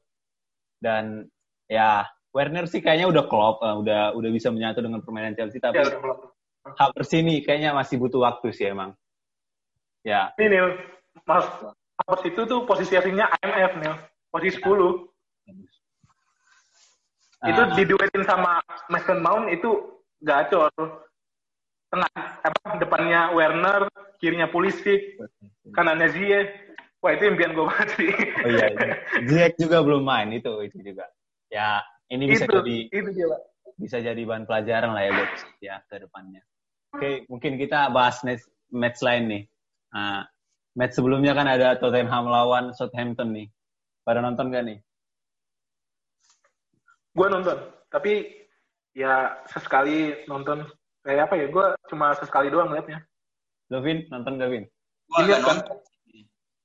dan 0.77 1.25
ya 1.67 2.05
Werner 2.31 2.65
sih 2.65 2.79
kayaknya 2.79 3.07
udah 3.07 3.23
klop, 3.25 3.61
eh, 3.61 3.75
udah 3.75 4.13
udah 4.13 4.29
bisa 4.29 4.49
menyatu 4.49 4.79
dengan 4.79 5.01
permainan 5.01 5.33
Chelsea. 5.33 5.57
Tapi 5.57 5.79
Ya. 5.79 5.85
Havertz 6.67 7.15
ini 7.15 7.39
kayaknya 7.39 7.71
masih 7.71 7.95
butuh 7.95 8.19
waktu 8.21 8.51
sih 8.51 8.67
emang. 8.67 8.91
Ya, 10.03 10.35
Ini 10.35 10.47
Nil, 10.49 10.67
Mas 11.23 11.47
Havertz 11.97 12.27
itu 12.27 12.41
tuh 12.43 12.63
posisi 12.63 12.93
aslinya 12.93 13.31
IMF 13.37 13.73
Nil, 13.77 13.95
posisi 14.27 14.59
10. 14.59 15.07
itu 17.39 17.61
Ah. 17.61 17.69
diduetin 17.71 18.23
sama 18.25 18.57
Mason 18.89 19.21
Mount 19.21 19.47
itu 19.47 19.69
gacor. 20.19 20.73
Tengah 21.87 22.11
apa 22.43 22.75
depannya 22.75 23.31
Werner, 23.31 23.87
kirinya 24.17 24.49
Pulisic, 24.49 25.15
kanannya 25.71 26.11
Ziyech. 26.11 26.49
Wah 26.99 27.13
itu 27.13 27.23
impian 27.23 27.53
gue 27.53 27.63
banget 27.63 27.89
sih. 27.95 28.11
Oh 28.43 28.49
iya, 28.49 28.67
Ziyech 29.23 29.55
juga 29.55 29.79
belum 29.79 30.03
main 30.03 30.33
itu 30.33 30.49
itu 30.65 30.81
juga. 30.83 31.05
Ya, 31.47 31.79
ini 32.07 32.23
bisa 32.27 32.45
itu, 32.47 32.55
jadi 32.59 32.77
itu 32.91 33.11
bisa 33.77 33.97
jadi 34.01 34.21
bahan 34.23 34.47
pelajaran 34.47 34.91
lah 34.95 35.03
ya 35.05 35.11
buat 35.13 35.31
ya 35.61 35.75
ke 35.85 35.95
depannya. 36.07 36.41
Oke, 36.95 37.27
mungkin 37.27 37.59
kita 37.59 37.91
bahas 37.91 38.23
next 38.23 38.47
match 38.71 39.03
lain 39.03 39.23
nih. 39.27 39.43
Nah, 39.93 40.23
match 40.73 40.95
sebelumnya 40.95 41.35
kan 41.35 41.45
ada 41.45 41.75
Tottenham 41.77 42.31
lawan 42.31 42.71
Southampton 42.73 43.35
nih. 43.35 43.47
Pada 44.07 44.23
nonton 44.23 44.49
gak 44.49 44.65
nih? 44.65 44.79
Gue 47.11 47.27
nonton, 47.27 47.57
tapi 47.91 48.23
ya 48.95 49.35
sesekali 49.51 50.25
nonton. 50.31 50.63
Kayak 51.03 51.31
apa 51.31 51.35
ya, 51.39 51.47
gue 51.51 51.65
cuma 51.91 52.15
sesekali 52.15 52.47
doang 52.51 52.71
liatnya. 52.71 53.03
Lo 53.67 53.83
Vin, 53.83 54.07
nonton 54.07 54.39
gak 54.39 54.49
Vin? 54.51 54.63
Gue 55.11 55.23
kan- 55.27 55.43
nonton. 55.43 55.77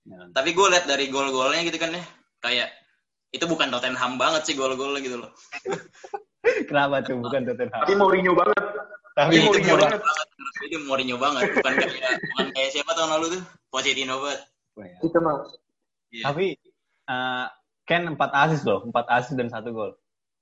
Ya. 0.02 0.18
Tapi 0.34 0.50
gue 0.50 0.66
lihat 0.66 0.86
dari 0.90 1.06
gol-golnya 1.14 1.62
gitu 1.62 1.78
kan 1.78 1.94
ya, 1.94 2.02
kayak 2.42 2.74
itu 3.32 3.44
bukan 3.48 3.72
Tottenham 3.72 4.20
banget 4.20 4.42
sih 4.44 4.54
gol-golnya 4.54 5.00
gitu 5.00 5.16
loh. 5.24 5.30
Kenapa 6.68 7.00
tuh 7.00 7.16
bukan 7.18 7.48
Tottenham? 7.48 7.80
Tapi 7.82 7.94
Mourinho 7.96 8.32
banget. 8.36 8.60
Tapi 9.16 9.32
itu 9.40 9.44
Mourinho 9.48 9.72
Mourinho 9.72 9.76
banget. 9.80 10.00
banget. 10.04 10.26
Itu 10.62 10.76
Mourinho 10.84 11.16
banget. 11.16 11.42
Bukan 11.56 11.72
kayak 11.80 12.12
bukan 12.32 12.46
kayak 12.52 12.70
siapa 12.76 12.92
tahun 12.92 13.10
lalu 13.18 13.26
tuh? 13.40 13.42
Pochettino 13.72 14.14
banget. 14.20 14.40
Itu 15.00 15.18
mah. 15.24 15.34
Iya. 16.12 16.22
Tapi 16.28 16.46
eh, 17.08 17.46
Ken 17.88 18.02
4 18.04 18.20
asis 18.20 18.60
loh, 18.68 18.84
4 18.84 19.16
asis 19.16 19.32
dan 19.34 19.48
satu 19.48 19.72
gol. 19.72 19.92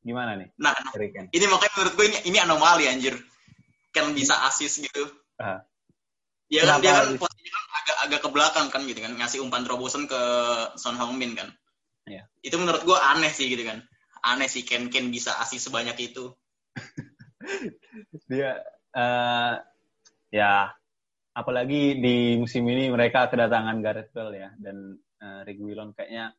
Gimana 0.00 0.32
nih 0.34 0.48
Nah, 0.56 0.72
Ken? 0.96 1.28
ini 1.28 1.44
makanya 1.44 1.72
menurut 1.76 1.94
gue 1.94 2.06
ini, 2.08 2.18
ini 2.26 2.38
anomali 2.42 2.88
anjir. 2.90 3.14
Kan 3.94 4.10
bisa 4.16 4.34
asis 4.50 4.82
gitu. 4.82 5.06
Ah. 5.38 5.62
Dia 6.50 6.66
kan 6.66 6.82
dia 6.82 6.90
kan 6.90 7.14
posisinya 7.14 7.52
kan 7.54 7.64
agak 7.78 7.96
agak 8.06 8.20
ke 8.26 8.28
belakang 8.34 8.66
kan 8.74 8.82
gitu 8.82 8.98
kan, 8.98 9.14
ngasih 9.14 9.38
umpan 9.38 9.62
terobosan 9.62 10.10
ke 10.10 10.20
Son 10.74 10.98
Heung-min 10.98 11.38
kan. 11.38 11.54
Iya. 12.10 12.26
Itu 12.42 12.58
menurut 12.58 12.82
gue 12.82 12.98
aneh 12.98 13.30
sih 13.30 13.46
gitu 13.46 13.62
kan. 13.62 13.86
Aneh 14.26 14.50
sih 14.50 14.66
Ken 14.66 14.90
Ken 14.90 15.14
bisa 15.14 15.38
asis 15.38 15.70
sebanyak 15.70 15.94
itu. 16.02 16.34
dia 18.30 18.58
eh 18.90 19.54
ya 20.34 20.74
apalagi 21.30 22.02
di 22.02 22.34
musim 22.38 22.66
ini 22.66 22.90
mereka 22.90 23.30
kedatangan 23.30 23.78
Gareth 23.78 24.10
Bale 24.10 24.34
ya 24.34 24.50
dan 24.58 24.98
uh, 25.22 25.40
Reguilon 25.46 25.94
kayaknya 25.94 26.34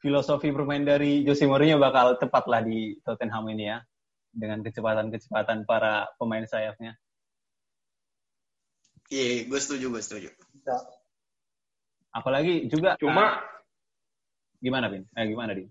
filosofi 0.00 0.52
bermain 0.52 0.84
dari 0.84 1.24
Jose 1.24 1.44
Mourinho 1.44 1.76
bakal 1.76 2.16
tepat 2.16 2.44
lah 2.48 2.60
di 2.64 2.96
Tottenham 3.04 3.48
ini 3.52 3.64
ya 3.68 3.78
dengan 4.36 4.60
kecepatan-kecepatan 4.60 5.64
para 5.64 6.12
pemain 6.20 6.44
sayapnya. 6.44 7.00
Iya, 9.08 9.48
gue 9.48 9.60
setuju, 9.62 9.88
gue 9.88 10.02
setuju. 10.02 10.28
Apalagi 12.12 12.68
juga 12.68 13.00
Cuma 13.00 13.40
eh, 13.40 13.55
gimana 14.66 14.90
Bin? 14.90 15.06
Eh, 15.14 15.26
gimana 15.30 15.54
Din? 15.54 15.70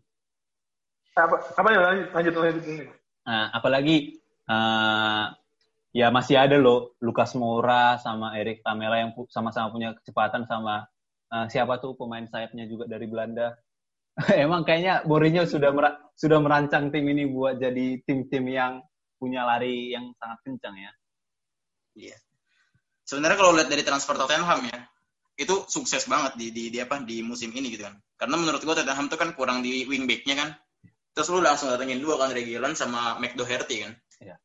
Apa, 1.16 1.36
apa 1.36 1.68
ya 1.72 1.80
lanjut, 1.84 2.08
lanjut, 2.16 2.34
lanjut. 2.40 2.64
Nah, 3.28 3.52
apalagi 3.52 4.20
uh, 4.48 5.32
ya 5.96 6.12
masih 6.12 6.36
ada 6.36 6.60
loh 6.60 6.96
Lukas 7.00 7.36
Moura 7.40 8.00
sama 8.00 8.36
Erik 8.36 8.64
Tamela 8.64 9.00
yang 9.00 9.12
sama-sama 9.32 9.72
punya 9.72 9.96
kecepatan 9.96 10.44
sama 10.48 10.88
uh, 11.32 11.46
siapa 11.48 11.80
tuh 11.80 11.96
pemain 11.96 12.24
sayapnya 12.28 12.68
juga 12.68 12.88
dari 12.88 13.08
Belanda. 13.08 13.56
Emang 14.36 14.64
kayaknya 14.64 15.04
Mourinho 15.04 15.44
sudah 15.44 15.76
mer 15.76 16.12
sudah 16.16 16.40
merancang 16.40 16.88
tim 16.92 17.04
ini 17.08 17.28
buat 17.28 17.60
jadi 17.60 18.00
tim-tim 18.08 18.48
yang 18.48 18.80
punya 19.20 19.44
lari 19.44 19.92
yang 19.92 20.12
sangat 20.20 20.40
kencang 20.48 20.76
ya. 20.80 20.92
Iya. 21.96 22.18
Sebenarnya 23.08 23.38
kalau 23.40 23.52
lihat 23.56 23.70
dari 23.72 23.84
transfer 23.86 24.16
Tottenham 24.18 24.68
ya, 24.68 24.80
itu 25.36 25.68
sukses 25.68 26.08
banget 26.08 26.40
di, 26.40 26.48
di, 26.56 26.64
di 26.72 26.80
apa 26.80 27.04
di 27.04 27.20
musim 27.20 27.52
ini 27.52 27.76
gitu 27.76 27.84
kan. 27.84 27.96
Karena 28.16 28.36
menurut 28.40 28.64
gua 28.64 28.76
Tottenham 28.80 29.12
tuh 29.12 29.20
kan 29.20 29.36
kurang 29.36 29.60
di 29.60 29.84
wingbacknya 29.84 30.36
kan. 30.40 30.50
Terus 31.16 31.32
lu 31.32 31.40
langsung 31.40 31.72
datengin 31.72 32.00
dua 32.00 32.20
kan 32.20 32.32
Reguilon 32.32 32.76
sama 32.76 33.20
McDoherty 33.20 33.88
kan. 33.88 33.92
Iya. 34.20 34.36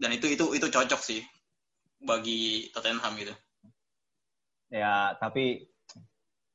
Dan 0.00 0.16
itu 0.16 0.28
itu 0.32 0.44
itu 0.56 0.66
cocok 0.68 1.00
sih 1.00 1.20
bagi 2.00 2.72
Tottenham 2.72 3.12
gitu. 3.20 3.34
Ya, 4.72 5.18
tapi 5.20 5.68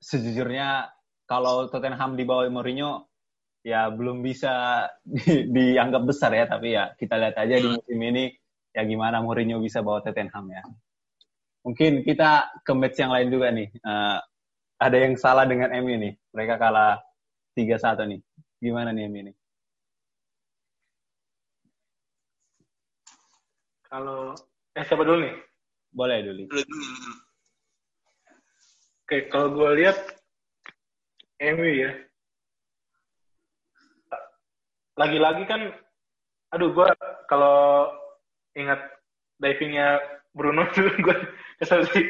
sejujurnya 0.01 0.89
kalau 1.29 1.69
Tottenham 1.69 2.17
di 2.17 2.23
bawah 2.25 2.49
Mourinho 2.49 3.09
ya 3.65 3.89
belum 3.89 4.21
bisa 4.21 4.85
di, 5.01 5.49
dianggap 5.49 6.05
besar 6.05 6.31
ya, 6.33 6.45
tapi 6.45 6.77
ya 6.77 6.93
kita 6.97 7.17
lihat 7.17 7.35
aja 7.37 7.55
di 7.57 7.65
hmm. 7.65 7.75
musim 7.81 7.99
ini 8.01 8.25
ya 8.73 8.81
gimana 8.85 9.21
Mourinho 9.25 9.57
bisa 9.61 9.81
bawa 9.81 10.01
Tottenham 10.01 10.45
ya. 10.53 10.63
Mungkin 11.65 12.05
kita 12.05 12.61
ke 12.61 12.71
match 12.77 13.01
yang 13.01 13.09
lain 13.09 13.33
juga 13.33 13.49
nih. 13.49 13.73
Uh, 13.81 14.21
ada 14.77 14.97
yang 15.01 15.17
salah 15.17 15.49
dengan 15.49 15.73
MU 15.81 15.97
nih. 15.97 16.13
Mereka 16.29 16.61
kalah 16.61 17.01
3-1 17.57 18.05
nih. 18.05 18.21
Gimana 18.61 18.93
nih 18.93 19.09
ini? 19.09 19.33
Kalau 23.89 24.37
eh 24.77 24.85
siapa 24.85 25.01
dulu 25.01 25.25
nih? 25.25 25.35
Boleh 25.89 26.17
dulu. 26.21 26.43
Oke, 29.05 29.25
kalau 29.33 29.49
gue 29.57 29.69
lihat 29.81 29.97
MU 31.41 31.65
ya. 31.65 31.91
Lagi-lagi 35.01 35.43
kan, 35.49 35.61
aduh 36.53 36.71
gue 36.71 36.87
kalau 37.25 37.89
ingat 38.53 38.79
divingnya 39.41 39.99
Bruno 40.35 40.67
tuh 40.75 40.91
gue 40.91 41.17
kesel 41.63 41.87
sih. 41.95 42.03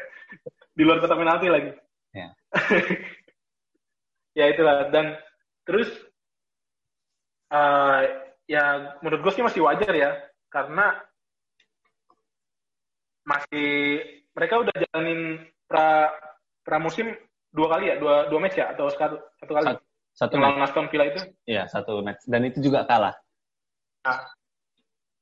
Di 0.76 0.82
luar 0.88 1.04
kotak 1.04 1.20
penalti 1.20 1.52
lagi. 1.52 1.70
Ya. 2.16 2.32
ya 4.40 4.44
itulah. 4.48 4.88
Dan 4.88 5.20
Terus 5.62 5.88
uh, 7.54 8.00
ya 8.50 8.98
menurut 9.00 9.20
gue 9.22 9.32
sih 9.34 9.44
masih 9.44 9.62
wajar 9.62 9.92
ya. 9.94 10.10
Karena 10.50 10.98
masih 13.22 14.02
mereka 14.34 14.60
udah 14.60 14.74
jalanin 14.74 15.46
pra 15.70 16.10
pra 16.66 16.82
musim 16.82 17.14
dua 17.54 17.78
kali 17.78 17.94
ya? 17.94 17.96
Dua 17.96 18.26
dua 18.28 18.40
match 18.42 18.58
ya? 18.58 18.74
Atau 18.74 18.90
satu 18.90 19.16
satu 19.38 19.52
kali? 19.54 19.66
Satu, 19.70 19.80
satu 20.18 20.34
match. 20.36 20.58
Aston 20.66 20.86
Villa 20.90 21.06
itu? 21.08 21.20
Iya 21.46 21.62
satu 21.70 22.02
match. 22.02 22.26
Dan 22.26 22.42
itu 22.50 22.58
juga 22.60 22.84
kalah. 22.84 23.14
Nah, 24.02 24.18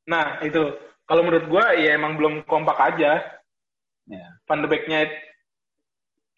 nah 0.09 0.27
itu 0.41 0.73
kalau 1.11 1.27
menurut 1.27 1.51
gue 1.51 1.65
ya 1.83 1.99
emang 1.99 2.15
belum 2.15 2.47
kompak 2.47 2.79
aja 2.79 3.19
ya. 4.07 4.27
Van 4.47 4.63
de 4.63 4.69
Beek-nya 4.71 5.11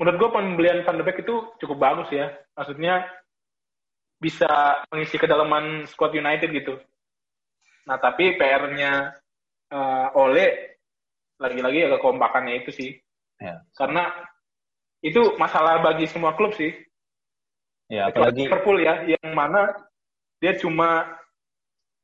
menurut 0.01 0.16
gue 0.16 0.29
pembelian 0.33 0.81
Van 0.88 0.96
de 0.96 1.05
Beek 1.05 1.20
itu 1.20 1.53
cukup 1.61 1.77
bagus 1.77 2.09
ya 2.09 2.33
maksudnya 2.57 3.05
bisa 4.23 4.79
mengisi 4.94 5.18
kedalaman 5.18 5.83
squad 5.90 6.14
United 6.14 6.55
gitu. 6.55 6.79
Nah, 7.90 7.99
tapi 7.99 8.38
PR-nya 8.38 9.18
uh, 9.75 10.14
Ole 10.14 10.79
lagi-lagi 11.42 11.90
agak 11.90 11.99
kompakannya 12.07 12.62
itu 12.62 12.70
sih. 12.70 12.90
Ya. 13.42 13.66
Karena 13.75 14.07
itu 15.03 15.35
masalah 15.42 15.83
bagi 15.83 16.07
semua 16.07 16.38
klub 16.38 16.55
sih. 16.55 16.70
Ya, 17.90 18.09
apalagi 18.09 18.46
Liverpool 18.46 18.79
ya, 18.79 19.03
yang 19.11 19.35
mana 19.35 19.75
dia 20.38 20.55
cuma 20.55 21.18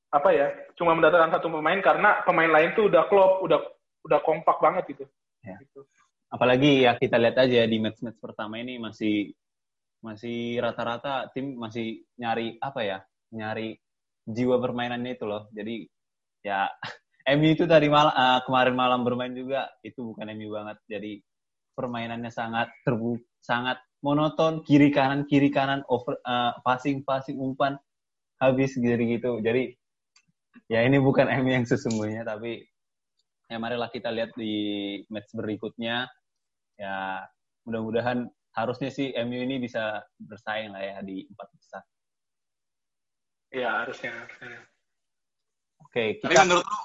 apa 0.08 0.28
ya, 0.32 0.48
cuma 0.76 0.96
mendatangkan 0.96 1.36
satu 1.36 1.52
pemain 1.52 1.80
karena 1.84 2.24
pemain 2.24 2.48
lain 2.48 2.72
tuh 2.72 2.88
udah 2.88 3.04
klub, 3.12 3.44
udah 3.44 3.60
udah 4.08 4.20
kompak 4.24 4.56
banget 4.60 4.84
gitu. 4.96 5.04
Ya. 5.44 5.56
gitu. 5.60 5.84
Apalagi 6.28 6.84
ya 6.84 6.96
kita 6.96 7.16
lihat 7.16 7.36
aja 7.40 7.64
di 7.64 7.76
match-match 7.80 8.20
pertama 8.20 8.60
ini 8.60 8.76
masih 8.76 9.32
masih 9.98 10.62
rata-rata 10.62 11.26
tim 11.34 11.58
masih 11.58 12.06
nyari 12.14 12.54
apa 12.62 12.80
ya 12.86 12.98
nyari 13.34 13.74
jiwa 14.28 14.62
permainannya 14.62 15.18
itu 15.18 15.24
loh 15.26 15.50
jadi 15.50 15.88
ya 16.46 16.70
MU 17.36 17.48
itu 17.52 17.68
tadi 17.68 17.90
mal 17.92 18.08
uh, 18.08 18.40
kemarin 18.46 18.76
malam 18.78 19.02
bermain 19.04 19.34
juga 19.34 19.68
itu 19.82 20.14
bukan 20.14 20.30
MU 20.38 20.54
banget 20.54 20.78
jadi 20.86 21.18
permainannya 21.74 22.30
sangat 22.30 22.70
terbu 22.86 23.18
sangat 23.42 23.82
monoton 24.00 24.62
kiri 24.62 24.94
kanan 24.94 25.26
kiri 25.26 25.50
kanan 25.50 25.82
over 25.90 26.14
uh, 26.22 26.54
passing 26.62 27.02
passing 27.02 27.36
umpan 27.42 27.74
habis 28.38 28.78
gitu 28.78 28.94
gitu 28.94 29.30
jadi 29.42 29.74
ya 30.72 30.82
ini 30.82 30.98
bukan 30.98 31.30
MU 31.42 31.50
yang 31.54 31.66
sesungguhnya 31.66 32.26
tapi 32.26 32.64
ya 33.48 33.56
marilah 33.56 33.88
kita 33.88 34.12
lihat 34.12 34.36
di 34.36 34.54
match 35.08 35.32
berikutnya 35.32 36.10
ya 36.78 37.24
mudah-mudahan 37.64 38.28
harusnya 38.58 38.90
sih 38.90 39.14
MU 39.24 39.38
ini 39.38 39.62
bisa 39.62 40.02
bersaing 40.18 40.74
lah 40.74 40.82
ya 40.82 40.96
di 41.06 41.22
empat 41.28 41.48
besar. 41.54 41.82
Iya 43.54 43.70
harusnya. 43.84 44.12
harusnya. 44.12 44.60
Oke. 45.86 46.18
kita... 46.18 46.26
Tapi 46.26 46.34
menurut 46.42 46.66
lu 46.66 46.78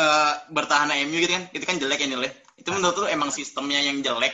uh, 0.00 0.34
bertahan 0.50 0.90
MU 1.06 1.16
gitu 1.20 1.32
kan, 1.36 1.44
itu 1.52 1.64
kan 1.66 1.76
jelek 1.76 2.00
ya 2.02 2.08
nilai. 2.08 2.30
Itu 2.56 2.72
menurut 2.72 2.96
lu 3.04 3.06
emang 3.06 3.30
sistemnya 3.30 3.80
yang 3.84 4.00
jelek, 4.00 4.32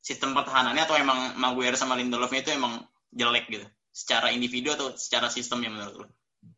sistem 0.00 0.32
pertahanannya 0.32 0.82
atau 0.86 0.96
emang 0.96 1.34
Maguire 1.36 1.76
sama 1.76 1.98
Lindelofnya 1.98 2.46
itu 2.46 2.54
emang 2.54 2.84
jelek 3.14 3.46
gitu, 3.50 3.66
secara 3.94 4.30
individu 4.30 4.74
atau 4.74 4.94
secara 4.94 5.30
sistemnya 5.30 5.70
menurut 5.70 5.94
lu? 6.02 6.06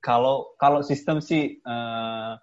Kalau 0.02 0.54
kalau 0.60 0.80
sistem 0.86 1.18
sih 1.18 1.58
uh, 1.66 2.38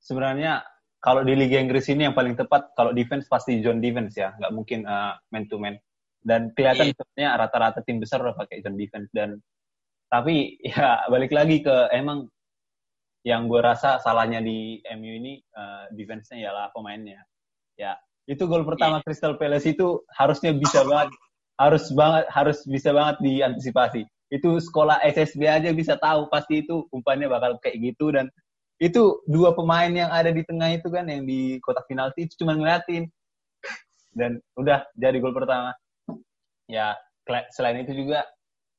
sebenarnya 0.00 0.64
kalau 1.02 1.26
di 1.26 1.34
Liga 1.34 1.58
Inggris 1.58 1.90
ini 1.90 2.06
yang 2.06 2.14
paling 2.14 2.38
tepat 2.38 2.72
kalau 2.78 2.94
defense 2.94 3.26
pasti 3.26 3.58
John 3.60 3.82
defense 3.82 4.14
ya, 4.14 4.32
nggak 4.38 4.52
mungkin 4.54 4.86
uh, 4.86 5.18
man 5.34 5.44
to 5.50 5.58
man 5.58 5.76
dan 6.22 6.54
kelihatan 6.54 6.90
yeah. 6.90 6.96
sebenarnya 6.96 7.30
rata-rata 7.34 7.80
tim 7.82 7.98
besar 7.98 8.22
udah 8.22 8.38
pakai 8.38 8.62
zone 8.62 8.78
defense 8.78 9.10
dan 9.10 9.42
tapi 10.06 10.56
ya 10.70 11.02
balik 11.10 11.34
lagi 11.34 11.60
ke 11.60 11.90
emang 11.90 12.30
yang 13.22 13.46
gue 13.46 13.62
rasa 13.62 14.02
salahnya 14.02 14.42
di 14.42 14.82
MU 14.98 15.12
ini 15.14 15.38
uh, 15.54 15.86
defense-nya 15.94 16.50
ialah 16.50 16.74
pemainnya. 16.74 17.22
Ya, 17.78 17.94
itu 18.26 18.50
gol 18.50 18.66
pertama 18.66 18.98
yeah. 18.98 19.04
Crystal 19.06 19.38
Palace 19.38 19.70
itu 19.70 20.02
harusnya 20.10 20.50
bisa 20.58 20.82
banget 20.82 21.14
harus 21.54 21.84
banget 21.94 22.26
harus 22.34 22.58
bisa 22.66 22.90
banget 22.90 23.22
diantisipasi. 23.22 24.02
Itu 24.32 24.56
sekolah 24.56 25.04
SSB 25.04 25.44
aja 25.44 25.68
bisa 25.76 26.00
tahu 26.00 26.32
pasti 26.32 26.64
itu 26.64 26.88
umpannya 26.88 27.28
bakal 27.28 27.60
kayak 27.60 27.92
gitu 27.92 28.08
dan 28.16 28.32
itu 28.80 29.20
dua 29.28 29.52
pemain 29.52 29.92
yang 29.92 30.08
ada 30.08 30.32
di 30.32 30.42
tengah 30.42 30.72
itu 30.72 30.88
kan 30.88 31.06
yang 31.06 31.28
di 31.28 31.60
kotak 31.60 31.84
penalti 31.86 32.26
itu 32.26 32.42
cuma 32.42 32.56
ngeliatin 32.56 33.06
dan 34.18 34.40
udah 34.58 34.88
jadi 34.98 35.22
gol 35.22 35.36
pertama 35.36 35.70
ya 36.66 36.96
selain 37.54 37.84
itu 37.84 37.94
juga 37.94 38.26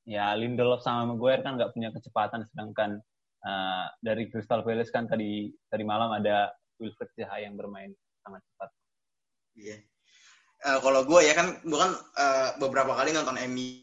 ya 0.04 0.36
Lindelof 0.36 0.84
sama 0.84 1.16
Maguire 1.16 1.46
kan 1.46 1.56
nggak 1.56 1.72
punya 1.72 1.94
kecepatan 1.96 2.44
sedangkan 2.52 3.00
uh, 3.48 3.86
dari 4.04 4.28
Crystal 4.28 4.63
Palace 4.63 4.92
kan 4.92 5.08
tadi 5.08 5.52
tadi 5.72 5.84
malam 5.88 6.12
ada 6.12 6.52
Wilfred 6.84 7.12
Zaha 7.16 7.39
yang 7.44 7.56
bermain 7.56 7.96
sangat 8.24 8.44
cepat. 8.44 8.70
Iya. 9.56 9.78
Uh, 10.63 10.80
kalau 10.80 11.02
gue 11.08 11.22
ya 11.24 11.34
kan 11.36 11.60
gue 11.63 11.80
kan 11.80 11.92
uh, 11.96 12.50
beberapa 12.60 12.96
kali 12.96 13.12
nonton 13.16 13.39
MU 13.52 13.83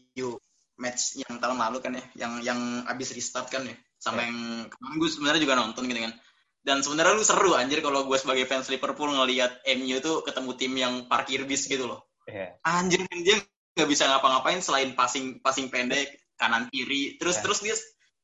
match 0.81 1.21
yang 1.21 1.37
tahun 1.37 1.61
lalu 1.61 1.77
kan 1.85 1.93
ya, 1.93 2.03
yang 2.17 2.33
yang 2.41 2.59
abis 2.89 3.13
restart 3.13 3.53
kan 3.53 3.61
ya, 3.61 3.77
sama 4.01 4.25
yeah. 4.25 4.33
yang 4.33 4.37
kemarin 4.73 4.95
gue 4.97 5.09
sebenarnya 5.13 5.41
juga 5.45 5.55
nonton 5.61 5.85
gitu 5.85 6.01
kan. 6.01 6.13
Dan 6.61 6.77
sebenarnya 6.81 7.13
lu 7.17 7.25
seru 7.25 7.53
anjir 7.53 7.81
kalau 7.85 8.05
gue 8.05 8.17
sebagai 8.17 8.45
fans 8.49 8.69
Liverpool 8.69 9.13
ngelihat 9.13 9.61
MU 9.77 9.97
tuh 10.01 10.25
ketemu 10.25 10.51
tim 10.57 10.73
yang 10.77 10.93
parkir 11.05 11.45
bis 11.45 11.69
gitu 11.69 11.85
loh. 11.85 12.09
Yeah. 12.25 12.57
Anjir 12.65 13.05
dia 13.09 13.37
nggak 13.77 13.89
bisa 13.89 14.03
ngapa-ngapain 14.09 14.59
selain 14.59 14.93
passing 14.97 15.39
passing 15.39 15.71
pendek 15.71 16.11
kanan 16.35 16.67
kiri 16.73 17.15
terus 17.21 17.39
yeah. 17.39 17.43
terus 17.45 17.59
dia 17.63 17.75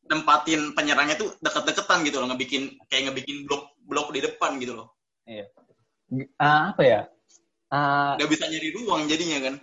nempatin 0.07 0.71
penyerangnya 0.73 1.15
tuh 1.19 1.29
deket-deketan 1.43 2.03
gitu 2.07 2.17
loh 2.23 2.27
ngebikin 2.31 2.79
kayak 2.87 3.11
ngebikin 3.11 3.47
blok 3.47 3.75
blok 3.83 4.11
di 4.11 4.23
depan 4.23 4.59
gitu 4.59 4.75
loh 4.75 4.97
iya 5.27 5.45
uh, 6.39 6.75
apa 6.75 6.81
ya 6.83 7.01
uh, 7.71 8.15
nggak 8.19 8.29
bisa 8.31 8.47
nyari 8.47 8.69
ruang 8.75 9.07
jadinya 9.07 9.39
kan 9.43 9.55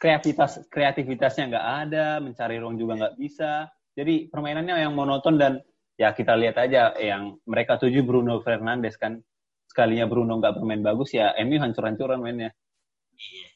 kreativitas 0.00 0.64
kreativitasnya 0.72 1.44
nggak 1.52 1.66
ada 1.84 2.06
mencari 2.24 2.56
ruang 2.56 2.80
juga 2.80 2.96
nggak 2.96 3.16
bisa. 3.20 3.68
Jadi 3.92 4.32
permainannya 4.32 4.80
yang 4.80 4.96
monoton 4.96 5.36
dan 5.36 5.60
ya 6.00 6.16
kita 6.16 6.32
lihat 6.40 6.56
aja 6.56 6.96
yang 6.96 7.36
mereka 7.44 7.76
tuju 7.76 8.00
Bruno 8.00 8.40
Fernandes 8.40 8.96
kan. 8.96 9.20
Sekalinya 9.68 10.08
Bruno 10.08 10.40
nggak 10.40 10.56
bermain 10.56 10.80
bagus 10.80 11.12
ya 11.12 11.36
MU 11.44 11.60
hancur-hancuran 11.60 12.18
mainnya. 12.24 12.50
Iya. 13.14 13.48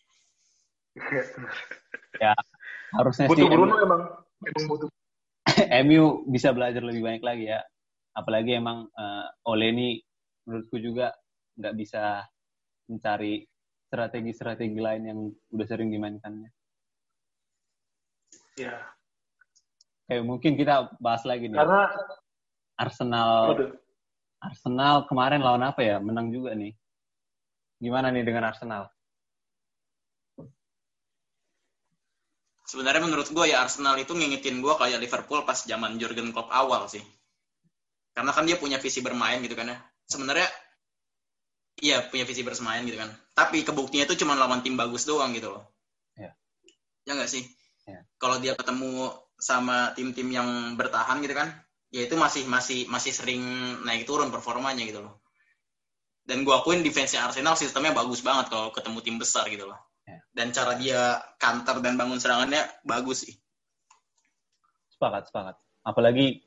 Ya 2.15 2.31
harusnya 2.95 3.27
butuh 3.27 3.43
sih 3.43 3.51
Bruno 3.51 3.75
emang. 3.83 4.07
Emang 4.47 4.65
butuh. 4.71 4.89
MU 5.83 6.23
bisa 6.31 6.55
belajar 6.55 6.79
lebih 6.87 7.03
banyak 7.03 7.27
lagi 7.27 7.51
ya. 7.51 7.59
Apalagi 8.15 8.55
emang 8.55 8.87
uh, 8.95 9.51
Ole 9.51 9.75
ini 9.75 9.99
menurutku 10.47 10.79
juga 10.79 11.11
nggak 11.59 11.75
bisa 11.75 12.23
mencari 12.87 13.43
strategi-strategi 13.95 14.83
lain 14.83 15.03
yang 15.07 15.19
udah 15.55 15.67
sering 15.71 15.95
dimainkannya. 15.95 16.51
Ya. 18.59 18.75
Kayak 20.11 20.27
mungkin 20.27 20.59
kita 20.59 20.99
bahas 20.99 21.23
lagi 21.23 21.47
nih. 21.47 21.59
Karena 21.63 21.95
Arsenal 22.75 23.31
Waduh. 23.55 23.71
Arsenal 24.43 25.07
kemarin 25.07 25.41
lawan 25.41 25.63
apa 25.63 25.81
ya? 25.87 26.03
Menang 26.03 26.35
juga 26.35 26.59
nih. 26.59 26.75
Gimana 27.79 28.11
nih 28.11 28.27
dengan 28.27 28.51
Arsenal? 28.51 28.91
Sebenarnya 32.67 33.07
menurut 33.07 33.31
gue 33.31 33.45
ya 33.47 33.63
Arsenal 33.63 33.95
itu 34.03 34.11
ngingetin 34.11 34.59
gue 34.59 34.75
kayak 34.75 34.99
Liverpool 34.99 35.47
pas 35.47 35.63
zaman 35.63 35.95
Jurgen 36.03 36.35
Klopp 36.35 36.51
awal 36.51 36.91
sih. 36.91 37.01
Karena 38.11 38.35
kan 38.35 38.43
dia 38.45 38.59
punya 38.59 38.83
visi 38.83 38.99
bermain 38.99 39.39
gitu 39.41 39.55
kan 39.55 39.71
ya. 39.71 39.79
Sebenarnya 40.05 40.49
iya 41.81 42.05
punya 42.07 42.23
visi 42.27 42.47
bermain 42.47 42.85
gitu 42.87 42.99
kan. 42.99 43.11
Tapi 43.35 43.67
kebuktinya 43.67 44.07
itu 44.07 44.15
cuma 44.23 44.39
lawan 44.39 44.63
tim 44.63 44.79
bagus 44.79 45.07
doang 45.09 45.35
gitu 45.35 45.55
loh. 45.55 45.65
Ya. 46.15 46.35
Ya 47.07 47.13
nggak 47.19 47.31
sih? 47.31 47.43
Ya. 47.89 48.07
Kalau 48.19 48.39
dia 48.39 48.55
ketemu 48.55 49.11
sama 49.41 49.93
tim-tim 49.99 50.31
yang 50.31 50.79
bertahan 50.79 51.19
gitu 51.21 51.35
kan, 51.35 51.51
ya 51.91 52.07
itu 52.07 52.15
masih 52.15 52.47
masih 52.47 52.87
masih 52.87 53.11
sering 53.11 53.43
naik 53.83 54.07
turun 54.07 54.31
performanya 54.31 54.87
gitu 54.87 55.03
loh. 55.03 55.21
Dan 56.25 56.41
gue 56.47 56.55
akuin 56.57 56.81
defense 56.81 57.21
Arsenal 57.21 57.53
sistemnya 57.59 57.93
bagus 57.93 58.25
banget 58.25 58.49
kalau 58.49 58.73
ketemu 58.73 58.99
tim 59.05 59.17
besar 59.21 59.45
gitu 59.53 59.69
loh. 59.69 59.77
Ya. 60.09 60.19
Dan 60.33 60.57
cara 60.57 60.73
dia 60.81 61.21
counter 61.37 61.85
dan 61.85 62.01
bangun 62.01 62.17
serangannya 62.17 62.65
bagus 62.89 63.29
sih. 63.29 63.35
Sepakat, 64.95 65.29
sepakat. 65.29 65.57
Apalagi 65.85 66.41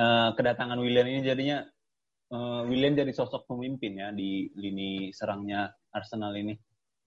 uh, 0.00 0.32
kedatangan 0.32 0.80
William 0.80 1.04
ini 1.04 1.20
jadinya 1.20 1.60
uh, 2.32 2.62
William 2.68 2.94
jadi 2.96 3.12
sosok 3.12 3.48
pemimpin 3.48 3.98
ya 4.00 4.08
di 4.12 4.48
lini 4.56 5.12
serangnya 5.12 5.68
Arsenal 5.92 6.34
ini. 6.36 6.56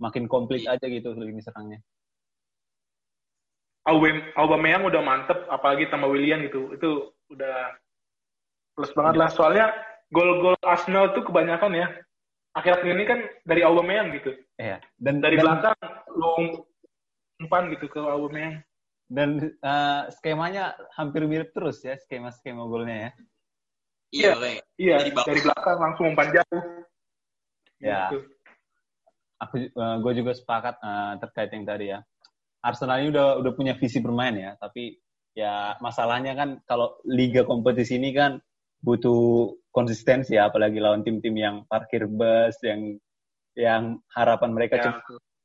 Makin 0.02 0.26
komplit 0.26 0.66
aja 0.66 0.82
gitu 0.90 1.14
lini 1.14 1.42
serangnya. 1.46 1.78
Aubame- 3.86 4.30
Aubameyang 4.38 4.86
udah 4.86 5.02
mantep, 5.02 5.46
apalagi 5.50 5.90
sama 5.90 6.06
William 6.06 6.42
gitu. 6.46 6.74
Itu 6.74 7.14
udah 7.34 7.74
plus 8.78 8.94
banget 8.94 9.18
lah. 9.18 9.30
Soalnya 9.30 9.74
gol-gol 10.14 10.54
Arsenal 10.62 11.14
tuh 11.18 11.26
kebanyakan 11.26 11.74
ya. 11.74 11.88
Akhir-akhir 12.54 12.94
ini 12.94 13.06
kan 13.08 13.20
dari 13.46 13.62
Aubameyang 13.66 14.14
gitu. 14.14 14.38
Iya. 14.62 14.82
Dan 15.02 15.22
Dari 15.22 15.38
dan, 15.40 15.44
belakang 15.46 15.78
lu 16.14 16.66
umpan 17.42 17.74
gitu 17.74 17.86
ke 17.90 18.00
Aubameyang. 18.02 18.62
dan 19.12 19.52
uh, 19.60 20.08
skemanya 20.08 20.72
hampir 20.96 21.28
mirip 21.28 21.52
terus 21.52 21.84
ya 21.84 22.00
skema-skema 22.00 22.64
golnya 22.64 22.96
ya. 22.96 23.12
Iya, 24.12 24.32
Iya. 24.36 24.62
Iya, 24.78 24.96
Dari 25.00 25.12
belakang. 25.16 25.28
dari 25.32 25.42
belakang 25.42 25.78
langsung 25.80 26.06
umpan 26.12 26.28
jauh. 26.36 26.64
Ya. 27.80 28.12
Gitu. 28.12 28.18
Aku 29.42 29.56
uh, 29.58 29.98
gue 30.06 30.14
juga 30.22 30.32
sepakat 30.38 30.76
uh, 30.84 31.14
terkait 31.18 31.50
yang 31.50 31.66
tadi 31.66 31.86
ya. 31.90 32.00
Arsenal 32.62 33.02
ini 33.02 33.10
udah 33.10 33.42
udah 33.42 33.52
punya 33.58 33.74
visi 33.74 33.98
bermain 33.98 34.38
ya, 34.38 34.54
tapi 34.62 35.02
ya 35.34 35.74
masalahnya 35.82 36.38
kan 36.38 36.62
kalau 36.70 36.94
liga 37.10 37.42
kompetisi 37.42 37.98
ini 37.98 38.14
kan 38.14 38.38
butuh 38.86 39.50
konsistensi 39.74 40.38
ya, 40.38 40.46
apalagi 40.54 40.78
lawan 40.78 41.02
tim-tim 41.02 41.34
yang 41.34 41.66
parkir 41.66 42.06
bus, 42.06 42.54
yang 42.62 43.02
yang 43.58 43.98
harapan 44.14 44.54
mereka 44.54 44.78
Ya. 44.78 44.84
cuma 44.86 44.98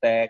tag. 0.05 0.29